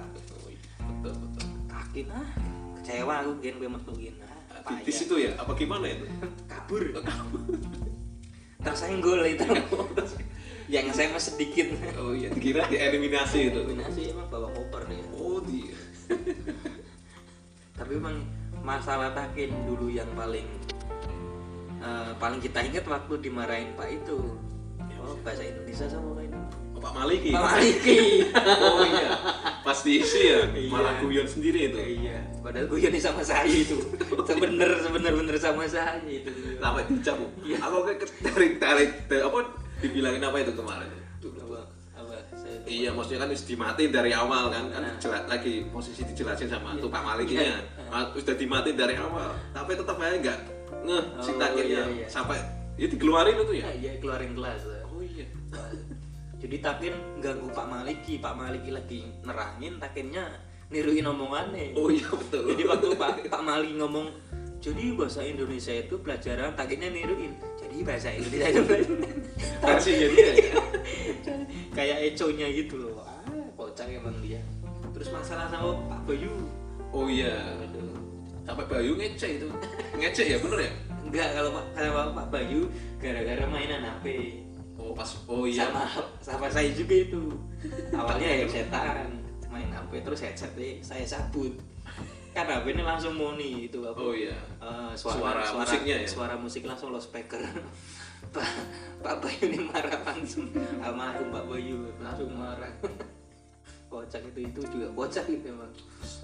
Betul 0.80 1.14
betul 1.16 1.46
takin 1.70 2.06
ah 2.12 2.28
kecewa 2.76 3.14
aku 3.24 3.32
gen 3.40 3.56
gue 3.56 3.70
metu 3.70 3.92
gen. 3.96 4.14
Ah 4.20 4.60
payah. 4.60 4.92
situ 4.92 5.14
ya? 5.16 5.32
Apa 5.40 5.56
gimana 5.56 5.88
itu? 5.88 6.04
Kabur. 6.44 6.82
Tersenggol 8.64 9.24
itu 9.24 9.48
yang 10.70 10.86
saya 10.94 11.10
mah 11.10 11.18
sedikit. 11.18 11.66
Oh 11.98 12.14
iya 12.14 12.30
dikira 12.30 12.62
dieliminasi 12.70 13.50
itu. 13.50 13.60
Kombinasi 13.66 14.00
emang 14.14 14.30
bawa 14.30 14.48
koper 14.54 14.86
ya 14.86 15.02
oh 15.18 15.42
dia. 15.42 15.74
Tapi 17.78 17.92
emang 17.98 18.22
masalah 18.62 19.10
takin 19.10 19.50
dulu 19.66 19.90
yang 19.90 20.06
paling 20.14 20.46
eh, 21.82 22.12
paling 22.16 22.38
kita 22.38 22.62
ingat 22.62 22.86
waktu 22.86 23.18
dimarahin 23.18 23.74
Pak 23.74 23.88
itu. 23.90 24.38
Oh 25.00 25.16
bahasa 25.26 25.42
Indonesia 25.42 25.90
sama 25.90 26.14
Pak 26.14 26.24
itu. 26.30 26.38
Oh, 26.76 26.80
Pak 26.80 26.92
Maliki. 26.94 27.30
Pak 27.34 27.42
Maliki. 27.42 27.98
Oh 28.62 28.80
iya. 28.86 29.10
Pas 29.60 29.76
diisi 29.84 30.22
ya 30.24 30.40
Iya. 30.54 30.70
malah 30.70 30.94
guyon 31.02 31.26
sendiri 31.26 31.68
itu. 31.68 31.76
Iya 31.76 32.30
padahal 32.40 32.66
gue 32.72 32.78
ini 32.80 32.96
sama 33.02 33.20
saya 33.20 33.44
itu. 33.44 33.76
Sebener 34.28 34.70
sebener 34.80 35.12
bener 35.18 35.36
sama 35.36 35.66
saya 35.66 35.98
itu. 36.06 36.30
Sampai 36.56 36.86
dicap 36.88 37.18
Iya. 37.42 37.56
apa 37.58 37.76
kayak 37.90 37.98
tarik 38.22 38.52
tarik 38.62 38.90
apa 39.10 39.40
dibilangin 39.80 40.22
apa 40.22 40.36
itu 40.38 40.52
kemarin 40.52 40.88
dulu 41.18 41.38
apa 41.46 41.60
apa 41.96 42.14
saya 42.32 42.56
Iya, 42.64 42.90
maksudnya 42.90 43.20
kan 43.20 43.28
wis 43.28 43.44
dimatiin 43.44 43.90
dari 43.90 44.12
awal 44.12 44.48
kan, 44.48 44.68
kan 44.68 44.80
Nah. 44.80 44.94
jelas 44.96 45.24
lagi 45.26 45.64
posisi 45.66 46.00
dijelasin 46.02 46.48
sama 46.48 46.72
Iya. 46.72 46.80
tuh 46.80 46.88
Pak 46.88 47.02
Malikinya, 47.02 47.44
Iya. 47.44 47.58
Ma- 47.86 48.10
sudah 48.12 48.34
dimatiin 48.34 48.74
dari 48.74 48.94
awal, 48.96 49.30
tapi 49.50 49.74
tetap 49.74 49.96
aja 49.96 50.16
nggak 50.16 50.38
ngeh 50.80 51.04
si 51.18 51.30
Oh, 51.30 51.36
takirnya 51.36 51.82
iya, 51.82 51.94
iya. 51.94 52.06
sampai 52.06 52.38
ya 52.74 52.86
dikeluarin 52.86 53.36
itu 53.38 53.52
ya. 53.54 53.64
ya, 53.66 53.72
ya 53.76 53.92
keluarin 53.98 54.32
kelas 54.32 54.62
Oh 54.86 55.02
iya. 55.02 55.26
jadi 56.36 56.56
takin 56.58 56.94
ganggu 57.18 57.48
Pak 57.50 57.66
Maliki 57.66 58.16
Pak 58.16 58.32
Maliki 58.32 58.70
lagi 58.70 59.00
nerangin 59.20 59.76
takinnya 59.76 60.24
niruin 60.68 61.04
omongannya 61.04 61.76
Oh 61.76 61.92
iya 61.92 62.08
betul. 62.08 62.48
jadi 62.48 62.64
waktu 62.64 62.86
Pak 62.94 63.28
Pak 63.28 63.42
Maliki 63.42 63.76
ngomong 63.76 64.08
jadi 64.56 64.92
bahasa 64.92 65.20
Indonesia 65.20 65.74
itu 65.74 65.94
pelajaran 65.98 66.52
takinnya 66.54 66.88
niruin 66.88 67.36
jadi 67.70 67.86
bahasa 67.86 68.08
Indonesia 68.10 68.48
itu. 68.50 68.94
Versinya 69.62 70.06
dia. 70.10 70.30
ya. 70.34 70.54
kayak 71.70 71.98
econya 72.10 72.46
gitu 72.50 72.74
loh. 72.82 73.06
Ah 73.06 73.22
kocak 73.54 73.86
emang 73.86 74.18
dia. 74.18 74.42
Terus 74.90 75.08
masalah 75.14 75.46
sama 75.46 75.78
Pak 75.86 76.00
Bayu. 76.10 76.34
Oh 76.90 77.06
iya. 77.06 77.54
Sampai 78.42 78.66
Bayu 78.66 78.98
ngecek 78.98 79.38
itu. 79.38 79.48
Ngecek 79.94 80.26
ya 80.34 80.36
bener 80.42 80.66
ya? 80.66 80.72
Enggak 81.06 81.28
kalau 81.38 81.50
Pak 81.54 81.64
kalau 81.78 82.10
Pak 82.10 82.26
Bayu 82.34 82.60
gara-gara 82.98 83.44
mainan 83.46 83.86
HP 83.86 84.06
oh 84.74 84.90
pas 84.90 85.10
oh 85.30 85.46
iya. 85.46 85.70
Sama 85.70 85.84
sama 86.18 86.46
saya 86.50 86.74
juga 86.74 87.06
itu. 87.06 87.22
Awalnya 87.94 88.28
headsetan 88.42 89.22
main 89.46 89.70
HP 89.70 90.02
terus 90.02 90.20
headset 90.26 90.50
saya 90.82 91.06
cabut 91.06 91.54
ini 92.36 92.82
langsung 92.82 93.14
moni 93.18 93.66
itu 93.66 93.78
apa 93.82 93.98
oh 93.98 94.14
iya. 94.14 94.36
Eh, 94.62 94.92
Suara 94.94 95.42
musiknya 95.54 95.96
ya? 96.02 96.08
suara 96.08 96.34
musik 96.38 96.62
langsung 96.66 96.94
lo 96.94 97.00
speaker. 97.02 97.40
Pak 98.34 98.46
Pak 99.02 99.14
Bayu 99.24 99.50
ini 99.50 99.58
marah 99.66 99.96
langsung. 100.06 100.46
Almarhum 100.78 101.32
Pak 101.34 101.44
Bayu. 101.50 101.90
Langsung 101.98 102.30
marah. 102.36 102.70
Kocak 103.90 104.22
itu 104.22 104.46
itu 104.46 104.60
juga 104.70 104.86
kocak 104.94 105.26
itu 105.26 105.50
emang. 105.50 105.66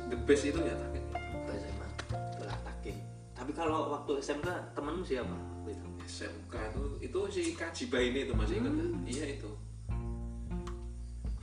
The 0.06 0.14
best 0.22 0.46
itu 0.46 0.60
ya 0.62 0.74
tapi. 0.78 1.02
Bahasa 1.42 1.66
emang. 1.66 1.90
Belah 2.38 2.58
takin 2.62 2.94
tapi 3.36 3.52
kalau 3.52 3.92
waktu 3.92 4.16
SMK 4.24 4.48
temenmu 4.72 5.04
siapa? 5.04 5.36
Waktu 5.60 5.76
itu 5.76 5.86
SMK 6.08 6.54
itu 6.72 6.84
itu 7.04 7.20
si 7.28 7.42
Kajiba 7.52 8.00
ini 8.00 8.24
itu 8.24 8.32
masih 8.32 8.64
ingat 8.64 8.72
nggak? 8.72 8.90
iya 9.04 9.24
itu. 9.36 9.50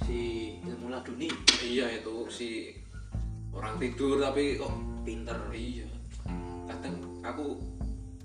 Si 0.02 0.20
ilmu 0.66 0.90
laduni 0.90 1.30
iya 1.62 2.02
itu. 2.02 2.26
Si 2.34 2.74
orang 3.54 3.78
tidur 3.78 4.18
tapi 4.18 4.58
kok 4.58 4.74
pinter. 5.06 5.38
Iya. 5.54 5.88
Kadang 6.68 6.96
aku 7.22 7.62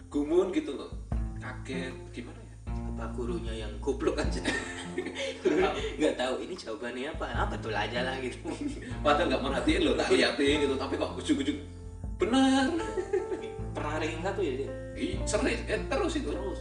gumun 0.08 0.50
gitu 0.50 0.74
loh. 0.74 0.90
Kaget 1.38 1.94
gimana 2.10 2.40
ya? 2.40 2.54
Apa 2.68 3.04
gurunya 3.14 3.54
yang 3.64 3.72
goblok 3.78 4.18
aja? 4.18 4.42
Nggak 6.00 6.14
tahu. 6.18 6.34
Ini 6.42 6.54
jawabannya 6.56 7.12
apa? 7.14 7.26
Ah, 7.30 7.46
betul 7.46 7.72
aja 7.76 8.02
lah 8.02 8.16
gitu. 8.18 8.50
Padahal 9.04 9.30
nggak 9.30 9.42
merhatiin 9.44 9.80
loh 9.86 9.94
tak 9.94 10.10
liatin 10.10 10.66
gitu 10.66 10.74
tapi 10.74 10.94
kok 10.98 11.12
ujuk-ujuk. 11.20 11.56
Benar. 12.18 12.66
Pernah 13.76 14.02
ranking 14.02 14.24
satu 14.26 14.40
ya 14.42 14.52
dia 14.58 14.70
Ih, 14.98 15.14
serius 15.22 15.62
eh 15.70 15.78
terus 15.86 16.12
itu. 16.18 16.34
Terus. 16.34 16.60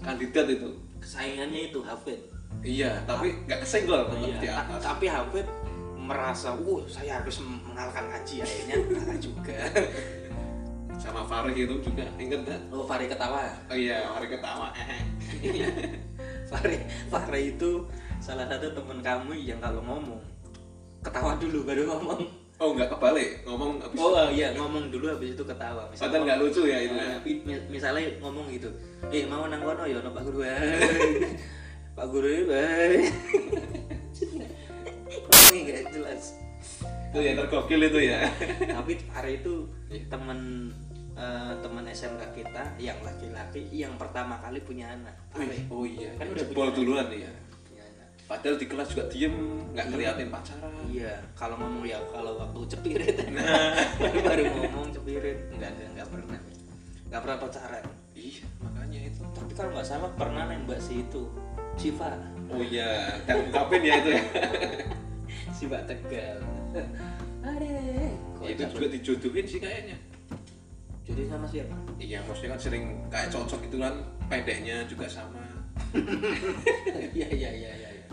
Kandidat 0.00 0.46
itu. 0.48 0.70
Saingannya 1.04 1.68
itu 1.68 1.84
Hafid? 1.84 2.20
Iya 2.64 3.04
tapi 3.04 3.36
nggak 3.44 3.60
kesenggol 3.62 4.08
Iya, 4.18 4.64
tapi 4.80 5.06
Hafid 5.06 5.46
merasa, 6.08 6.48
uh 6.50 6.80
saya 6.86 7.20
harus 7.20 7.36
mengalahkan 7.38 8.08
Haji 8.08 8.40
akhirnya 8.40 8.76
kalah 8.88 9.18
juga. 9.18 9.56
sama 10.98 11.22
Farid 11.22 11.54
itu 11.54 11.74
juga 11.78 12.02
inget 12.18 12.42
gak? 12.42 12.58
Oh 12.68 12.82
Fahri 12.82 13.06
ketawa. 13.06 13.46
oh 13.68 13.76
iya 13.76 14.02
Farid 14.10 14.34
ketawa 14.34 14.74
eh 14.74 14.98
Fahri, 16.50 16.74
Fahri 17.06 17.54
itu 17.54 17.86
salah 18.18 18.48
satu 18.48 18.74
teman 18.74 18.98
kamu 18.98 19.30
yang 19.38 19.60
kalau 19.60 19.78
ngomong 19.78 20.18
ketawa 20.98 21.38
dulu 21.38 21.62
baru 21.62 21.86
ngomong. 21.86 22.18
oh 22.58 22.74
nggak 22.74 22.90
kebalik 22.90 23.46
ngomong 23.46 23.78
habis 23.78 23.94
Oh 23.96 24.26
iya 24.26 24.50
ngomong 24.50 24.90
dulu 24.90 25.06
habis 25.06 25.38
itu 25.38 25.44
ketawa. 25.44 25.86
padahal 25.86 26.26
nggak 26.26 26.38
lucu 26.42 26.66
ya 26.66 26.82
itu 26.82 26.90
ya 26.90 27.06
Nah, 27.06 27.18
mi- 27.22 27.42
mi- 27.46 27.66
misalnya 27.70 28.02
ngomong 28.18 28.50
gitu, 28.50 28.66
eh 29.06 29.22
mau 29.22 29.46
nang 29.46 29.62
kono 29.62 29.86
ya 29.86 30.02
no 30.02 30.10
Pak 30.10 30.22
Guru. 30.26 30.42
Pak 31.96 32.06
Guru 32.10 32.26
eh. 32.50 33.06
Nggak 36.08 36.16
jelas. 36.16 36.26
itu 37.08 37.18
ya 37.24 37.32
tergokil 37.36 37.80
itu 37.84 37.98
ya. 38.08 38.18
Tapi 38.80 38.92
Fahri 39.08 39.32
itu 39.40 39.54
Iya. 39.88 40.04
teman 40.08 40.38
eh, 41.14 41.52
teman 41.60 41.84
SMK 41.84 42.22
kita 42.32 42.62
yang 42.76 42.98
laki-laki 43.00 43.64
yang 43.70 43.92
pertama 43.96 44.40
kali 44.40 44.60
punya 44.64 44.92
anak. 44.92 45.16
Fahri 45.32 45.68
oh 45.68 45.84
iya 45.84 46.12
Kan 46.16 46.28
kan 46.28 46.36
udah 46.36 46.44
jebol 46.44 46.68
duluan 46.72 47.08
ya 47.12 47.32
padahal 48.28 48.60
di 48.60 48.68
kelas 48.68 48.92
juga 48.92 49.08
diem 49.08 49.32
nggak 49.72 49.86
ngeliatin 49.88 50.28
pacaran. 50.28 50.68
Iya 50.84 51.16
kalau 51.32 51.56
ngomong 51.56 51.88
ya 51.88 51.96
kalau 52.12 52.36
waktu 52.36 52.60
cepirit. 52.76 53.16
Baru, 54.04 54.18
baru 54.20 54.42
ngomong 54.52 54.92
cepirit. 54.92 55.48
Enggak 55.48 55.72
enggak 55.72 55.88
enggak 55.96 56.08
pernah. 56.12 56.38
Enggak 57.08 57.20
pernah 57.24 57.38
pacaran. 57.40 57.84
Iya 58.12 58.44
makanya 58.60 59.00
itu. 59.08 59.22
Tapi 59.32 59.52
kalau 59.56 59.70
nggak 59.72 59.88
salah 59.88 60.12
pernah 60.12 60.44
nembak 60.44 60.76
si 60.76 61.08
itu 61.08 61.24
Siva. 61.80 62.20
Oh 62.52 62.60
iya 62.60 63.16
ungkapin 63.24 63.80
ya 63.80 63.94
itu 63.96 64.10
ya 64.12 64.22
Siva 65.58 65.82
Tegal. 65.82 66.38
Ada 67.42 67.66
Ya, 68.38 68.54
itu 68.54 68.62
juga 68.70 68.86
dijodohin 68.86 69.42
sih 69.50 69.58
kayaknya. 69.58 69.98
Jadi 71.02 71.26
sama 71.26 71.46
siapa? 71.50 71.74
Iya 71.98 72.22
maksudnya 72.22 72.54
kan 72.54 72.60
sering 72.62 72.84
kayak 73.10 73.34
cocok 73.34 73.58
gitu 73.66 73.82
kan 73.82 73.94
pendeknya 74.30 74.86
juga 74.86 75.10
sama. 75.10 75.42
Iya 77.14 77.26
iya 77.34 77.50
iya 77.54 77.70
iya 77.74 77.90
iya. 77.98 78.06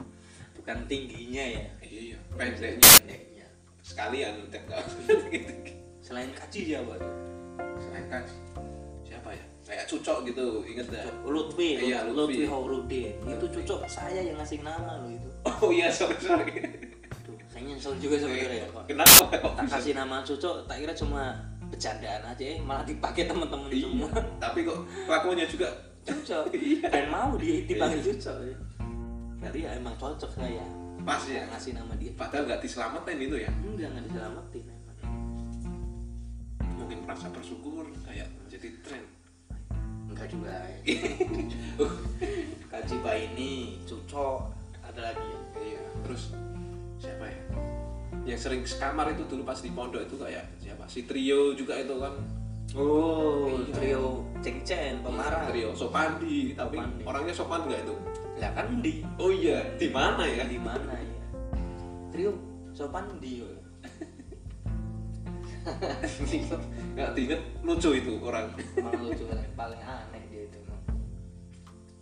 bukan 0.58 0.78
tingginya 0.90 1.46
ya. 1.62 1.66
Iya 1.86 2.18
pendeknya. 2.34 2.82
pendeknya. 2.82 3.46
Sekalian 3.86 4.34
gitu 4.50 4.58
selain 6.02 6.30
kaji 6.34 6.60
siapa 6.74 6.94
tuh? 6.98 7.14
Selain 7.82 8.06
kan 8.10 8.24
siapa 9.06 9.30
ya? 9.34 9.46
Kayak 9.66 9.86
cucok 9.90 10.18
gitu 10.30 10.46
inget 10.66 10.86
gak 10.94 11.10
Lutfi, 11.26 11.82
Iya, 11.82 12.06
Lutfi. 12.10 12.46
Haurudin. 12.46 13.18
Itu 13.26 13.46
cocok 13.50 13.90
saya 13.90 14.22
yang 14.22 14.38
ngasih 14.38 14.62
nama 14.62 15.02
lo 15.02 15.10
itu. 15.10 15.30
oh 15.46 15.70
iya 15.74 15.90
sorry 15.90 16.18
sorry 16.22 16.54
nyesel 17.66 17.94
juga 17.98 18.16
sebenarnya 18.18 18.62
ya, 18.62 18.68
Pak. 18.70 18.84
kenapa 18.86 19.24
kok 19.34 19.54
Tak 19.56 19.68
kasih 19.72 19.94
nama 19.94 20.22
cocok, 20.22 20.56
tak 20.64 20.78
kira 20.78 20.94
cuma 20.94 21.24
bercandaan 21.66 22.22
aja, 22.24 22.44
eh, 22.46 22.60
malah 22.60 22.84
dipakai 22.84 23.26
teman-teman 23.26 23.68
iya 23.68 23.84
semua. 23.84 24.10
tapi 24.38 24.60
kok 24.62 24.80
kelakuannya 25.04 25.46
juga 25.46 25.70
Cocok. 26.06 26.54
Dan 26.94 27.10
mau 27.10 27.34
dia 27.34 27.66
dipanggil 27.66 27.98
cocok. 28.06 28.38
Ya. 28.46 28.58
Berarti 29.36 29.60
ya 29.60 29.70
emang 29.74 29.98
cocok 29.98 30.32
saya. 30.32 30.66
pas 31.02 31.22
ya 31.22 31.42
Ngasih 31.46 31.74
nama 31.74 31.94
dia. 31.96 32.14
padahal 32.14 32.46
nggak 32.46 32.62
diselamatin 32.62 33.18
itu 33.20 33.38
ya 33.38 33.50
Enggak, 33.60 33.90
enggak 33.90 34.06
diselamatin 34.06 34.64
emang. 34.66 34.98
mungkin 36.76 36.98
merasa 37.02 37.26
bersyukur 37.30 37.86
kayak 38.02 38.30
jadi 38.46 38.70
tren 38.82 39.04
Enggak 40.06 40.28
juga. 40.30 40.54
Kaji 42.72 42.96
ini 43.28 43.52
cocok. 43.84 44.40
Ada 44.86 45.12
lagi 45.12 45.26
ya. 45.26 45.40
iya 45.60 45.82
terus 46.02 46.24
siapa 46.98 47.26
ya 47.26 47.40
yang 48.26 48.40
sering 48.40 48.62
sekamar 48.64 49.12
itu 49.12 49.24
dulu 49.26 49.44
pas 49.44 49.58
di 49.58 49.70
pondok 49.70 50.02
itu 50.02 50.16
kayak 50.16 50.46
siapa 50.58 50.84
si 50.86 51.04
trio 51.04 51.54
juga 51.54 51.78
itu 51.78 51.96
kan 51.96 52.16
Oh, 52.74 53.46
Iya. 53.48 53.72
trio 53.72 54.06
ceng-ceng, 54.42 55.00
pemarah. 55.00 55.48
trio 55.48 55.72
Sopandi 55.72 56.52
tapi 56.52 56.76
Sopandi. 56.76 57.02
orangnya 57.06 57.32
sopan 57.32 57.62
nggak 57.64 57.82
itu 57.82 57.96
Lah 58.36 58.52
kan 58.52 58.68
di 58.82 58.94
oh 59.16 59.32
iya 59.32 59.64
di 59.78 59.88
mana 59.88 60.26
ya 60.26 60.44
di 60.44 60.60
mana 60.60 60.92
ya? 60.92 61.16
Trio 62.10 62.36
sopan 62.74 63.06
di 63.16 63.40
yo. 63.40 63.48
nggak 66.94 67.10
diinget 67.14 67.42
lucu 67.62 67.90
itu 67.94 68.14
orang 68.20 68.50
Emang 68.76 68.94
lucu 69.00 69.24
paling, 69.56 69.80
aneh 69.80 70.24
dia 70.28 70.44
itu. 70.44 70.60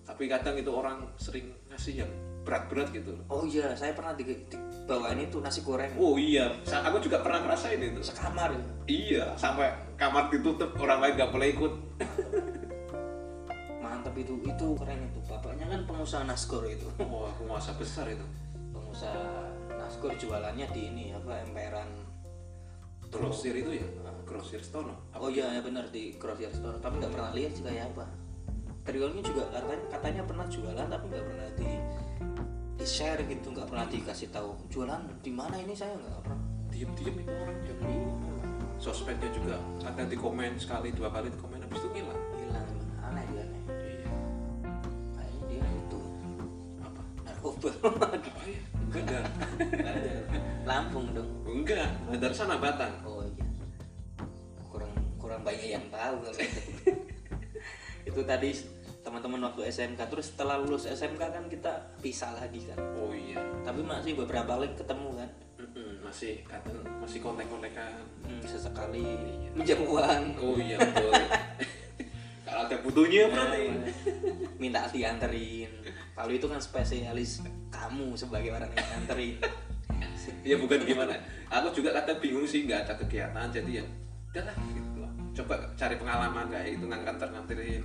tapi 0.04 0.24
kadang 0.26 0.56
itu 0.56 0.68
orang 0.68 1.06
sering 1.16 1.48
ngasih 1.68 2.02
yang 2.02 2.12
berat-berat 2.44 2.92
gitu 2.92 3.16
Oh 3.26 3.44
iya, 3.44 3.72
saya 3.72 3.92
pernah 3.92 4.12
di, 4.12 4.24
dibawain 4.46 5.16
itu 5.18 5.40
nasi 5.40 5.60
goreng 5.60 5.92
oh 5.96 6.16
iya 6.16 6.52
sa- 6.62 6.84
aku 6.84 7.00
juga 7.00 7.20
pernah 7.20 7.40
ngerasain 7.42 7.80
itu 7.80 8.00
sekamar 8.00 8.52
ya. 8.52 8.62
iya 8.86 9.26
sampai 9.34 9.68
kamar 9.96 10.28
ditutup 10.28 10.76
orang 10.76 11.00
lain 11.00 11.14
nggak 11.16 11.32
boleh 11.32 11.48
ikut 11.50 11.74
Mantap 13.80 14.16
itu, 14.16 14.34
itu 14.42 14.68
keren 14.76 15.00
itu. 15.04 15.20
Bapaknya 15.26 15.66
kan 15.68 15.82
pengusaha 15.84 16.24
naskor 16.24 16.64
itu. 16.66 16.88
wah 17.12 17.32
penguasa 17.34 17.72
besar 17.74 18.08
itu 18.08 18.24
Pengusaha 18.72 19.52
naskor 19.74 20.12
jualannya 20.14 20.68
di 20.70 20.82
ini 20.86 21.06
apa 21.12 21.40
emperan. 21.42 21.88
grosir 23.06 23.54
itu 23.54 23.78
ya 23.78 23.86
grosir 24.26 24.58
stono 24.58 24.98
Oh 25.14 25.30
iya 25.30 25.46
ya 25.48 25.62
benar 25.62 25.86
di 25.88 26.18
grocery 26.18 26.50
store, 26.50 26.82
tapi 26.82 26.98
nggak 26.98 27.14
pernah 27.14 27.30
lihat 27.32 27.52
sih 27.54 27.62
kayak 27.62 27.94
apa. 27.94 28.10
Trionya 28.82 29.22
juga 29.22 29.44
katanya 29.48 29.86
katanya 29.88 30.22
pernah 30.26 30.46
jualan 30.50 30.88
tapi 30.90 31.06
nggak 31.08 31.22
pernah 31.24 31.48
di 31.54 31.70
di 32.74 32.86
share 32.86 33.22
gitu, 33.24 33.48
nggak 33.50 33.68
pernah 33.68 33.86
dikasih 33.86 34.30
tahu 34.30 34.58
jualan 34.68 35.02
di 35.22 35.32
mana 35.32 35.56
ini 35.56 35.74
saya 35.74 35.94
nggak 35.94 36.22
pernah. 36.22 36.42
diem-diem 36.68 37.16
itu 37.22 37.30
orangnya 37.32 37.70
Jadi 37.70 37.86
memang 37.86 38.18
sosmednya 38.76 39.30
juga 39.30 39.56
kadang 39.80 40.10
di 40.10 40.18
komen 40.18 40.58
sekali 40.58 40.90
dua 40.90 41.08
kali 41.08 41.30
di 41.30 41.38
komen 41.38 41.62
habis 41.62 41.80
itu 41.80 41.90
hilang 41.94 42.18
hilang 42.34 42.68
aneh 43.06 43.24
dia 43.30 43.44
aneh. 43.46 43.62
iya 43.70 44.10
Kayaknya 45.14 45.42
dia 45.48 45.62
itu 45.86 46.00
apa 46.82 47.02
narkoba. 47.22 47.70
apa 47.94 48.06
ya 48.50 48.62
enggak 48.94 49.26
Lampung 50.66 51.06
dong. 51.14 51.30
enggak 51.46 51.88
dari 52.18 52.34
sana 52.34 52.58
batang 52.58 52.94
Oh 53.06 53.22
iya. 53.22 53.46
Kurang 54.66 54.92
kurang 55.16 55.42
banyak 55.46 55.70
yang 55.78 55.86
tahu 55.94 56.26
itu. 56.34 56.44
itu 58.10 58.22
tadi 58.26 58.50
teman-teman 59.14 59.46
waktu 59.46 59.70
SMK 59.70 60.10
terus 60.10 60.34
setelah 60.34 60.58
lulus 60.58 60.90
SMK 60.90 61.22
kan 61.22 61.46
kita 61.46 61.70
pisah 62.02 62.34
lagi 62.34 62.66
kan. 62.66 62.82
oh 62.98 63.14
iya 63.14 63.38
Tapi 63.62 63.86
masih 63.86 64.18
beberapa 64.18 64.58
kali 64.58 64.74
ketemu 64.74 65.22
kan. 65.22 65.30
Mm-mm, 65.62 66.02
masih 66.02 66.42
kadang 66.50 66.82
masih 66.98 67.22
kontek-kontekan 67.22 67.94
Hmm, 68.26 68.42
sesekali 68.42 69.06
minjam 69.54 69.86
uang. 69.86 70.34
oh 70.42 70.58
iya 70.58 70.82
betul 70.82 71.14
kalau 72.50 72.66
ada 72.66 72.76
butuhnya 72.82 73.30
berarti 73.30 73.70
Minta 74.58 74.90
dianterin. 74.90 75.70
Kalau 76.18 76.34
itu 76.34 76.50
kan 76.50 76.58
spesialis 76.58 77.46
kamu 77.70 78.18
sebagai 78.18 78.50
orang 78.50 78.74
yang 78.74 78.88
nganterin. 78.98 79.38
ya 80.42 80.58
bukan 80.58 80.82
gimana 80.82 81.14
aku 81.54 81.70
juga 81.70 81.94
kadang 81.94 82.18
bingung 82.18 82.50
sih 82.50 82.66
nggak 82.66 82.90
ada 82.90 82.94
kegiatan 82.98 83.46
jadi 83.54 83.78
ya 83.78 83.86
udahlah 84.34 84.58
gitu 84.74 84.98
loh 84.98 85.12
coba 85.38 85.54
cari 85.78 86.02
pengalaman 86.02 86.50
kayak 86.50 86.82
itu 86.82 86.86
nganter 86.90 87.30
nganterin 87.30 87.84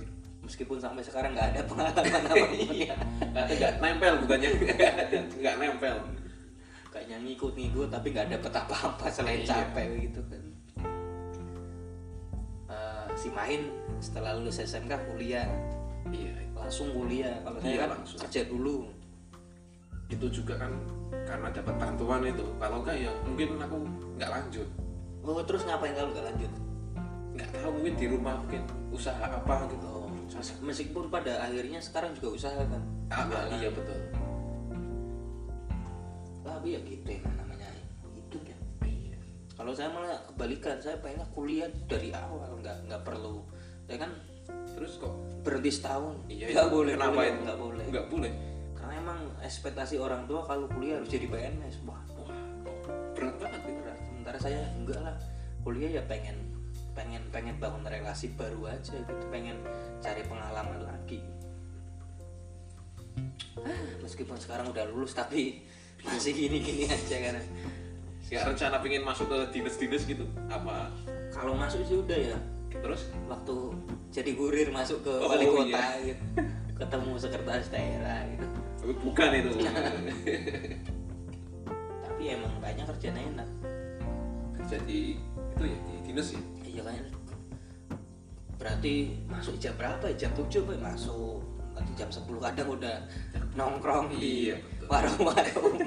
meskipun 0.49 0.81
sampai 0.81 1.05
sekarang 1.05 1.31
nggak 1.31 1.47
ada 1.53 1.61
pengalaman 1.63 2.21
apa 2.33 2.47
iya. 2.57 2.97
Nggak 3.29 3.73
nempel 3.77 4.13
bukannya. 4.25 4.49
Nggak 5.37 5.55
nempel. 5.55 5.95
Kayaknya 6.89 7.17
ngikut-ngikut 7.21 7.87
tapi 7.87 8.07
nggak 8.09 8.27
dapet 8.33 8.49
apa-apa 8.51 9.05
selain 9.07 9.45
Iya. 9.45 9.49
capek 9.61 9.87
gitu 10.01 10.21
kan. 10.25 10.43
Eh, 12.67 13.05
si 13.13 13.29
main 13.29 13.69
setelah 13.99 14.33
lulus 14.33 14.57
SMK 14.57 14.93
kuliah. 15.05 15.45
Iya. 16.09 16.33
Langsung 16.53 16.89
kuliah 16.91 17.37
kalau 17.41 17.61
saya 17.61 17.69
Iya, 17.69 17.79
kan 17.79 17.89
langsung. 17.93 18.17
kerja 18.19 18.41
dulu. 18.45 18.77
Itu 20.09 20.25
juga 20.33 20.57
kan 20.57 20.73
karena 21.29 21.47
dapat 21.53 21.75
bantuan 21.77 22.25
itu. 22.25 22.45
Kalau 22.57 22.81
enggak 22.81 22.97
ya 22.97 23.11
mungkin 23.21 23.49
aku 23.55 23.77
nggak 24.17 24.31
lanjut. 24.31 24.67
Oh 25.21 25.45
terus 25.45 25.61
ngapain 25.61 25.93
kalau 25.93 26.09
nggak 26.09 26.25
lanjut? 26.25 26.51
Nggak 27.37 27.49
tahu 27.53 27.69
mungkin 27.69 27.93
di 27.93 28.05
rumah 28.09 28.33
mungkin 28.41 28.61
usaha 28.89 29.21
apa 29.21 29.69
gitu. 29.69 29.85
Oh, 29.85 30.08
meskipun 30.61 31.09
pada 31.09 31.41
akhirnya 31.41 31.81
sekarang 31.81 32.13
juga 32.13 32.37
usaha 32.37 32.61
kan? 32.61 32.83
Ah, 33.09 33.25
Jualan. 33.25 33.49
iya 33.57 33.69
betul. 33.73 33.99
Tapi 36.45 36.67
ya 36.75 36.79
gitu 36.85 37.07
emang 37.13 37.35
namanya 37.37 37.69
hidup 38.13 38.43
ya. 38.45 38.57
Iya. 38.85 39.17
Kalau 39.57 39.71
saya 39.73 39.89
malah 39.93 40.19
kebalikan 40.29 40.77
saya 40.77 40.97
pengen 41.01 41.25
kuliah 41.33 41.69
dari 41.89 42.13
awal 42.13 42.57
nggak 42.61 42.89
nggak 42.89 43.01
perlu. 43.05 43.41
Saya 43.89 43.97
kan? 44.05 44.11
Terus 44.77 45.01
kok? 45.01 45.13
Berhenti 45.41 45.71
setahun. 45.73 46.15
Iya 46.29 46.45
nggak 46.53 46.67
itu. 46.69 46.75
boleh 46.77 46.93
kenapa 46.97 47.13
kuliah, 47.13 47.29
itu? 47.29 47.41
nggak 47.45 47.59
boleh. 47.59 47.83
Nggak 47.89 48.07
boleh? 48.09 48.31
Karena 48.77 48.93
emang 48.97 49.19
ekspektasi 49.43 49.95
orang 49.99 50.23
tua 50.29 50.41
kalau 50.45 50.65
kuliah 50.71 51.01
harus 51.01 51.09
jadi 51.09 51.27
PNS 51.29 51.83
wah 51.85 52.01
wah 52.15 52.31
berat 53.13 53.35
banget 53.37 53.61
itu 53.65 53.71
berat 53.81 53.99
sementara 54.05 54.37
saya 54.39 54.61
enggak 54.77 54.99
lah. 55.01 55.15
Kuliah 55.59 55.99
ya 55.99 56.03
pengen 56.07 56.48
pengen 56.99 57.23
pengen 57.31 57.55
bangun 57.63 57.87
relasi 57.87 58.35
baru 58.35 58.75
aja 58.75 58.91
gitu 58.99 59.25
pengen 59.31 59.55
cari 60.03 60.19
pengalaman 60.27 60.83
lagi. 60.83 61.23
Ah, 63.55 63.87
meskipun 64.03 64.35
sekarang 64.35 64.67
udah 64.67 64.83
lulus 64.91 65.15
tapi 65.15 65.63
masih 66.03 66.35
gini-gini 66.35 66.91
aja 66.91 67.17
kan. 67.23 67.39
Nggak 68.27 68.43
rencana 68.51 68.83
pengen 68.83 69.03
masuk 69.07 69.31
ke 69.31 69.37
dinas-dinas 69.55 70.03
gitu 70.03 70.27
apa? 70.51 70.91
Kalau 71.31 71.55
masuk 71.55 71.87
sih 71.87 71.95
udah 72.03 72.19
ya. 72.19 72.37
Terus? 72.67 73.07
Waktu 73.31 73.55
jadi 74.11 74.35
kurir 74.35 74.67
masuk 74.75 74.99
ke 75.07 75.13
Oh, 75.23 75.31
wali 75.31 75.47
kota 75.47 75.79
iya. 76.03 76.11
gitu. 76.11 76.23
Ketemu 76.75 77.11
sekretaris 77.15 77.71
daerah 77.71 78.27
gitu. 78.27 78.45
Bukan 79.07 79.29
itu. 79.39 79.49
Tapi 82.03 82.23
emang 82.27 82.53
banyak 82.59 82.83
kerjanya 82.83 83.21
enak. 83.23 83.49
Kerja 84.59 84.77
di 84.83 85.15
itu 85.59 85.63
ya 85.63 85.77
di 85.87 85.95
dinas 86.07 86.31
ya? 86.35 86.39
iya 86.39 86.58
berarti 88.59 89.15
masuk 89.31 89.55
jam 89.55 89.73
berapa 89.79 90.03
ya? 90.11 90.27
jam 90.27 90.31
7 90.35 90.67
apa 90.67 90.71
ya? 90.75 90.79
masuk. 90.91 91.39
Nanti 91.73 91.91
jam 91.95 92.09
10 92.11 92.27
kadang 92.43 92.67
udah 92.75 92.95
nongkrong 93.55 94.11
di 94.11 94.51
Iya, 94.51 94.55
warung-warung. 94.91 95.79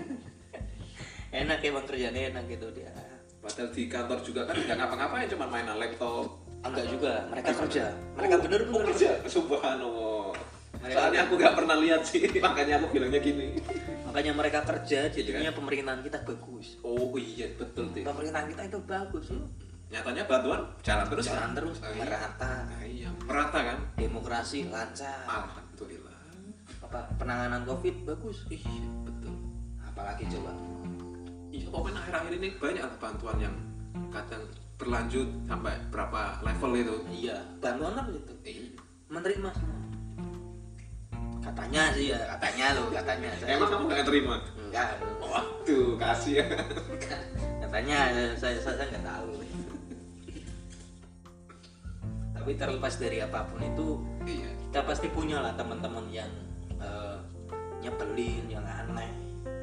Enak 1.44 1.60
emang 1.64 1.84
kerjanya 1.84 2.32
enak 2.32 2.44
gitu 2.48 2.68
dia. 2.72 2.92
Padahal 3.40 3.68
di 3.72 3.88
kantor 3.88 4.18
juga 4.20 4.40
kan 4.44 4.56
nggak 4.56 4.76
ngapa-ngapain 4.76 5.28
cuma 5.32 5.46
mainan 5.48 5.76
laptop. 5.80 6.40
Enggak 6.62 6.86
juga. 6.88 7.14
Mereka 7.32 7.50
kerja. 7.64 7.84
mereka 8.14 8.34
Oh, 8.38 8.40
bener-bener 8.44 8.76
oh, 8.76 8.82
kerja. 8.92 9.10
subhanallah. 9.26 10.30
Mereka 10.82 10.94
soalnya 10.98 11.20
aku 11.26 11.32
nggak 11.40 11.54
pernah 11.56 11.76
lihat 11.78 12.02
sih 12.04 12.22
makanya 12.44 12.74
aku 12.80 12.86
bilangnya 12.92 13.20
gini. 13.20 13.48
Makanya 14.06 14.32
mereka 14.36 14.60
kerja 14.64 15.08
jadinya 15.08 15.50
pemerintahan 15.56 16.00
kita 16.04 16.18
bagus. 16.22 16.76
Oh 16.84 17.16
iya 17.16 17.48
betul 17.56 17.88
tuh 17.90 18.04
pemerintahan 18.04 18.46
kita 18.52 18.62
itu 18.68 18.78
bagus 18.84 19.26
loh 19.32 19.48
nyatanya 19.92 20.24
bantuan 20.24 20.60
jalan 20.80 21.04
terus 21.04 21.24
jalan 21.28 21.40
kan? 21.44 21.50
terus 21.52 21.76
Ah, 21.84 21.92
iya. 21.92 22.00
merata. 22.00 22.52
Ah, 22.64 22.80
iya 22.80 23.08
merata 23.28 23.58
kan? 23.60 23.78
Demokrasi 24.00 24.58
lancar. 24.72 25.28
Alhamdulillah. 25.28 26.16
Apa 26.80 26.98
penanganan 27.20 27.68
covid 27.68 28.08
bagus? 28.08 28.48
Iya 28.48 28.88
betul. 29.04 29.36
Apalagi 29.84 30.24
coba? 30.32 30.56
Iya 31.52 31.68
pokoknya 31.68 32.00
akhir-akhir 32.00 32.32
ini 32.40 32.48
banyak 32.56 32.88
bantuan 32.96 33.36
yang 33.36 33.54
kadang 34.08 34.40
berlanjut 34.80 35.28
sampai 35.44 35.76
berapa 35.92 36.40
level 36.40 36.72
itu. 36.72 36.96
Iya 37.12 37.36
bantuan 37.60 37.92
apa 37.92 38.08
itu? 38.16 38.34
Iya. 38.48 38.66
menerima 39.12 39.48
semua. 39.52 39.76
Katanya 41.44 41.92
sih 41.92 42.16
ya 42.16 42.20
katanya 42.32 42.66
loh 42.80 42.88
katanya. 42.88 43.28
Saya 43.36 43.52
emang 43.60 43.68
kamu 43.68 43.84
nggak 43.92 44.08
terima? 44.08 44.36
Enggak. 44.56 44.88
Waduh 45.20 46.00
kasih 46.00 46.40
ya 46.40 46.46
katanya 47.62 47.98
saya 48.40 48.56
saya 48.56 48.84
nggak 48.88 49.04
tahu 49.04 49.32
tapi 52.42 52.58
terlepas 52.58 52.98
dari 52.98 53.22
apa 53.22 53.46
pun 53.46 53.62
itu 53.62 54.02
iya. 54.26 54.50
kita 54.66 54.82
pasti 54.82 55.06
punya 55.14 55.38
lah 55.38 55.54
teman-teman 55.54 56.10
yang 56.10 56.26
eh, 56.82 57.14
nyebelin 57.78 58.50
yang 58.50 58.66
aneh. 58.66 59.14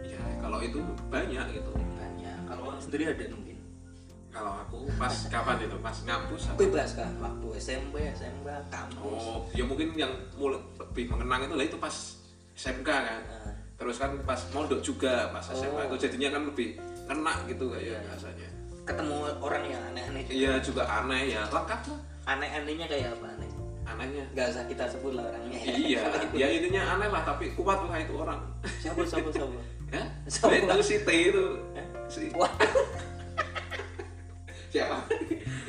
Iya 0.08 0.24
kalau 0.40 0.64
itu 0.64 0.80
banyak 1.12 1.60
gitu. 1.60 1.76
Banyak. 1.76 2.40
Kalau 2.48 2.80
sendiri 2.80 3.12
ada 3.12 3.36
mungkin? 3.36 3.60
Kalau 4.32 4.64
aku 4.64 4.88
pas 4.96 5.12
kapan 5.28 5.68
itu? 5.68 5.76
Pas 5.84 5.98
ngampus 6.08 6.42
apa? 6.48 6.56
bebas 6.56 6.90
kan 6.96 7.12
waktu 7.20 7.48
SMP 7.60 8.00
SMK 8.16 8.48
kampus. 8.72 9.04
Oh 9.04 9.44
ya 9.52 9.68
mungkin 9.68 10.00
yang 10.00 10.16
mulai 10.40 10.64
lebih 10.80 11.12
mengenang 11.12 11.52
itu 11.52 11.56
lah 11.60 11.66
itu 11.68 11.78
pas 11.84 11.96
SMK 12.56 12.88
kan. 12.88 13.22
Nah, 13.28 13.52
terus 13.76 14.00
kan 14.00 14.16
pas 14.24 14.40
mondok 14.56 14.80
juga 14.80 15.28
pas 15.36 15.44
Oh. 15.52 15.84
itu 15.84 16.08
jadinya 16.08 16.40
kan 16.40 16.48
lebih 16.48 16.80
kena 17.12 17.44
gitu 17.44 17.76
kayak 17.76 18.08
biasanya. 18.08 18.50
Ketemu 18.88 19.16
orang 19.44 19.64
yang 19.68 19.82
aneh-aneh 19.92 20.24
juga. 20.24 20.32
iya 20.40 20.54
juga 20.64 20.88
aneh 20.88 21.36
ya. 21.36 21.44
Lengkap 21.52 21.84
lah 21.92 22.09
aneh-anehnya 22.30 22.86
kayak 22.86 23.18
apa 23.18 23.26
aneh 23.34 23.50
anehnya. 23.90 24.26
Nggak 24.38 24.48
usah 24.54 24.64
kita 24.70 24.84
sebut 24.86 25.18
lah 25.18 25.26
orangnya. 25.34 25.58
Iya 25.66 26.04
ya 26.46 26.48
intinya 26.54 26.82
aneh 26.98 27.10
lah 27.10 27.26
tapi 27.26 27.58
kuat 27.58 27.82
lah 27.90 27.98
itu 27.98 28.14
orang. 28.14 28.40
Siapa 28.82 29.02
siapa 29.02 29.30
siapa 29.34 29.60
ya 29.90 30.06
itu 30.30 30.82
si 30.86 30.96
T 31.02 31.10
itu. 31.10 31.46
Si 32.06 32.30
siapa? 34.74 34.98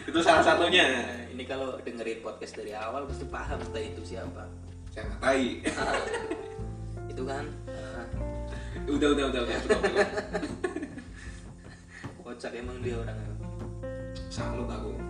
Itu 0.05 0.18
salah 0.20 0.44
satunya. 0.44 0.85
Ini 1.33 1.49
kalau 1.49 1.81
dengerin 1.81 2.20
podcast 2.20 2.61
dari 2.61 2.77
awal 2.77 3.09
pasti 3.09 3.25
paham 3.25 3.57
entah 3.64 3.81
itu 3.81 4.05
siapa. 4.05 4.44
Saya 4.92 5.09
nggak 5.09 5.18
tahu. 5.25 5.29
Ah, 5.33 5.96
itu 7.09 7.23
kan? 7.25 7.44
Ah, 7.73 8.05
udah 9.01 9.09
udah 9.16 9.25
udah 9.33 9.40
udah 9.49 9.57
cukup, 9.64 9.81
cukup. 9.81 10.09
kocak 12.20 12.53
emang 12.53 12.77
dia 12.85 13.01
orangnya. 13.01 13.33
Salut 14.29 14.68
aku 14.68 15.10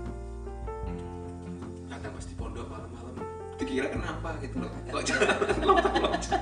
kadang 2.00 2.16
pasti 2.16 2.32
pondok 2.32 2.64
malam-malam 2.64 3.12
dikira 3.60 3.92
kenapa 3.92 4.32
gitu 4.40 4.56
loh. 4.56 4.72
Kok 4.88 5.04
jalan? 5.04 5.36
Loncat-loncat 5.68 6.40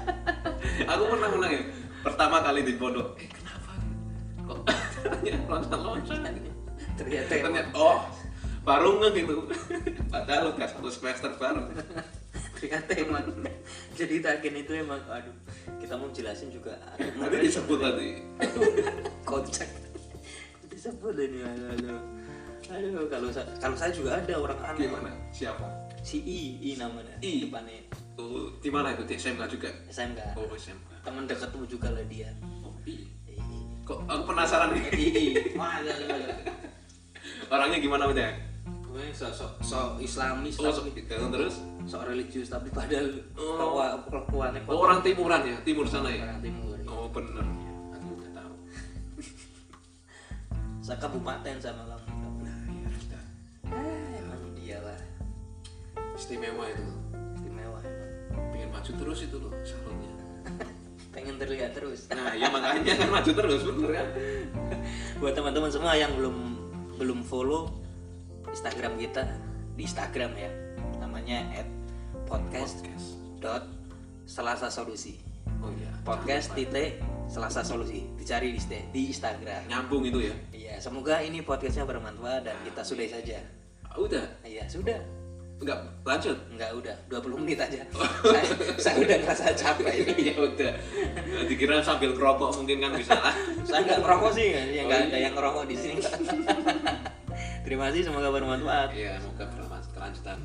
aku 0.87 1.03
pernah 1.11 1.29
pernah 1.35 1.49
ya 1.51 1.63
pertama 2.07 2.37
kali 2.47 2.61
di 2.63 2.75
pondok 2.79 3.19
eh 3.19 3.27
kenapa? 3.27 3.73
Kok 4.47 4.59
loncat-loncat? 5.51 6.31
Ternyata 6.95 7.33
ternyata 7.43 7.71
oh 7.75 8.07
baru 8.63 9.03
nge 9.03 9.09
gitu. 9.19 9.35
Padahal 10.07 10.55
udah 10.55 10.69
satu 10.71 10.91
semester 10.95 11.35
baru 11.35 11.75
ternyata 12.55 12.91
emang. 12.95 13.27
Jadi 13.99 14.23
takin 14.23 14.55
itu 14.63 14.79
emang 14.79 15.03
aduh 15.11 15.35
kita 15.83 15.99
mau 15.99 16.07
jelasin 16.15 16.55
juga. 16.55 16.79
Nanti 17.19 17.51
disebut 17.51 17.79
tadi 17.83 18.23
kocak. 19.27 19.67
Disebut 20.71 21.19
ini 21.19 21.43
aduh 21.43 21.69
aduh, 21.75 21.99
aduh 22.69 23.09
kalau 23.09 23.29
saya 23.33 23.47
kalau 23.57 23.77
saya 23.77 23.91
juga 23.93 24.21
ada 24.21 24.35
orang 24.37 24.61
aneh. 24.61 24.87
Gimana? 24.89 25.11
Siapa? 25.33 25.67
Si 26.05 26.21
I 26.21 26.41
I 26.61 26.71
namanya 26.77 27.15
I. 27.25 27.49
depannya. 27.49 27.81
Oh, 28.19 28.53
di 28.61 28.69
mana 28.69 28.93
itu? 28.93 29.03
Di 29.09 29.15
SMK 29.17 29.43
juga? 29.49 29.71
SMK 29.89 30.37
oh 30.37 30.47
SMK 30.53 30.89
teman 31.01 31.25
dekatmu 31.25 31.65
juga 31.65 31.89
lah 31.89 32.05
dia. 32.05 32.29
Oh 32.61 32.75
iya 32.85 33.09
I 33.33 33.41
kok 33.89 34.05
aku 34.05 34.23
penasaran? 34.29 34.77
Nih 34.77 34.85
I 34.93 35.07
I. 35.09 35.25
Wah 35.59 35.81
ada 35.81 35.91
ada 35.97 36.05
ada 36.13 36.35
orangnya 37.49 37.79
gimana 37.81 38.05
udah 38.09 38.31
gue 38.89 39.05
sok 39.13 39.33
sok 39.33 39.53
sok 39.61 39.89
Islamis 40.01 40.57
oh 40.61 40.69
tapi 40.73 40.91
so, 41.07 41.29
terus? 41.29 41.55
sok 41.85 42.03
religius 42.09 42.49
tapi 42.51 42.69
padahal 42.73 43.09
Oh. 43.37 43.79
kelakuan 43.79 44.01
kelakuannya 44.09 44.61
oh, 44.69 44.81
orang 44.85 44.99
timuran 45.05 45.41
ya? 45.45 45.57
Timur 45.65 45.87
sana 45.89 46.09
ya? 46.13 46.25
Orang 46.25 46.41
timur 46.45 46.77
oh 46.89 47.07
bener. 47.13 47.47
Aku 47.95 48.09
udah 48.17 48.31
tahu. 48.33 48.55
Saya 50.85 50.97
kabupaten 50.99 51.57
sama 51.61 51.85
kamu 51.85 51.98
istimewa 56.19 56.67
itu. 56.67 56.87
Istimewa 57.39 57.79
emang 57.87 58.51
pengen 58.51 58.69
maju 58.75 58.91
terus 58.91 59.19
itu 59.23 59.37
loh 59.39 59.53
salonnya. 59.63 60.13
Pengen 61.15 61.35
terlihat 61.39 61.73
terus. 61.79 62.11
Nah 62.11 62.35
ya 62.35 62.51
makanya 62.51 62.95
kan 62.99 63.09
maju 63.09 63.31
terus 63.31 63.63
bener 63.63 63.91
kan? 64.03 64.09
Buat 65.23 65.35
teman-teman 65.39 65.71
semua 65.71 65.95
yang 65.95 66.11
belum 66.19 66.37
belum 66.99 67.23
follow 67.23 67.71
Instagram 68.51 68.99
kita 68.99 69.25
di 69.79 69.87
Instagram 69.87 70.35
ya 70.35 70.51
namanya 70.99 71.47
at 71.55 71.69
podcast 72.27 72.83
dot 73.39 73.63
selasa 74.27 74.67
solusi. 74.69 75.23
Oh 75.59 75.71
iya. 75.75 75.91
podcast 76.07 76.55
titik 76.55 77.03
selasa 77.27 77.67
solusi 77.67 78.07
dicari 78.19 78.55
di, 78.55 78.61
di 78.95 79.01
Instagram. 79.11 79.67
Nyambung 79.71 80.07
itu 80.07 80.31
ya. 80.31 80.35
iya 80.55 80.75
semoga 80.79 81.19
ini 81.23 81.43
podcastnya 81.43 81.87
bermanfaat 81.87 82.43
dan 82.47 82.57
kita 82.67 82.83
sudahi 82.83 83.11
saja. 83.11 83.39
Ah, 83.89 83.97
Udah, 83.99 84.27
iya 84.47 84.69
sudah 84.71 84.99
enggak 85.59 85.79
lanjut. 86.03 86.39
Enggak 86.49 86.71
udah 86.73 86.97
20 87.11 87.43
menit 87.43 87.59
aja 87.59 87.83
saya, 88.23 88.45
saya 88.79 88.95
udah 88.97 89.17
ngerasa 89.19 89.45
capek 89.53 89.95
ini 90.07 90.31
ya 90.31 90.37
udah. 90.39 90.73
Dikira 91.45 91.79
sambil 91.81 92.13
kerokok 92.13 92.55
mungkin 92.55 92.79
kan 92.79 92.93
bisa 92.95 93.15
lah. 93.15 93.35
saya 93.63 93.83
nggak 93.85 94.01
ngerokok 94.01 94.31
sih 94.33 94.47
ya 94.49 94.63
Oh, 94.63 94.87
nggak 94.87 94.99
iya. 94.99 95.07
ada 95.07 95.19
yang 95.21 95.35
ngerokok 95.35 95.65
di 95.65 95.77
sini 95.77 96.01
terima 97.65 97.89
kasih 97.89 98.03
semoga 98.03 98.29
bermanfaat 98.31 98.91
Iya, 98.93 99.19
semoga 99.19 99.45
berlanjut 99.47 99.91
kelanjutan. 99.93 100.39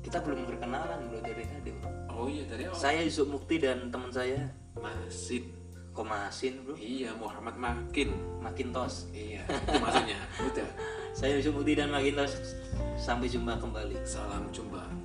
kita 0.00 0.18
belum 0.18 0.40
berkenalan 0.44 0.98
bro 1.06 1.20
dari 1.20 1.44
tadi. 1.44 1.70
Oh 2.08 2.24
iya 2.24 2.42
dari 2.44 2.64
awal. 2.64 2.74
saya 2.74 3.00
Yusuf 3.00 3.26
Mukti 3.26 3.58
dan 3.58 3.90
teman 3.90 4.08
saya 4.08 4.48
Masin. 4.74 5.44
Komasin 5.90 6.62
bro 6.64 6.72
Iya, 6.74 7.12
Muhammad 7.12 7.54
Makin. 7.54 8.08
Makintos 8.40 9.10
Iya, 9.10 9.44
itu 9.44 9.76
maksudnya. 9.76 10.18
Udah. 10.48 10.68
Saya 11.10 11.36
Yusuf 11.38 11.54
Mukti 11.56 11.74
dan 11.74 11.90
Makintos 11.90 12.54
sampai 12.94 13.26
jumpa 13.26 13.58
kembali 13.58 13.98
Salam 14.06 14.46
jumpa. 14.54 14.99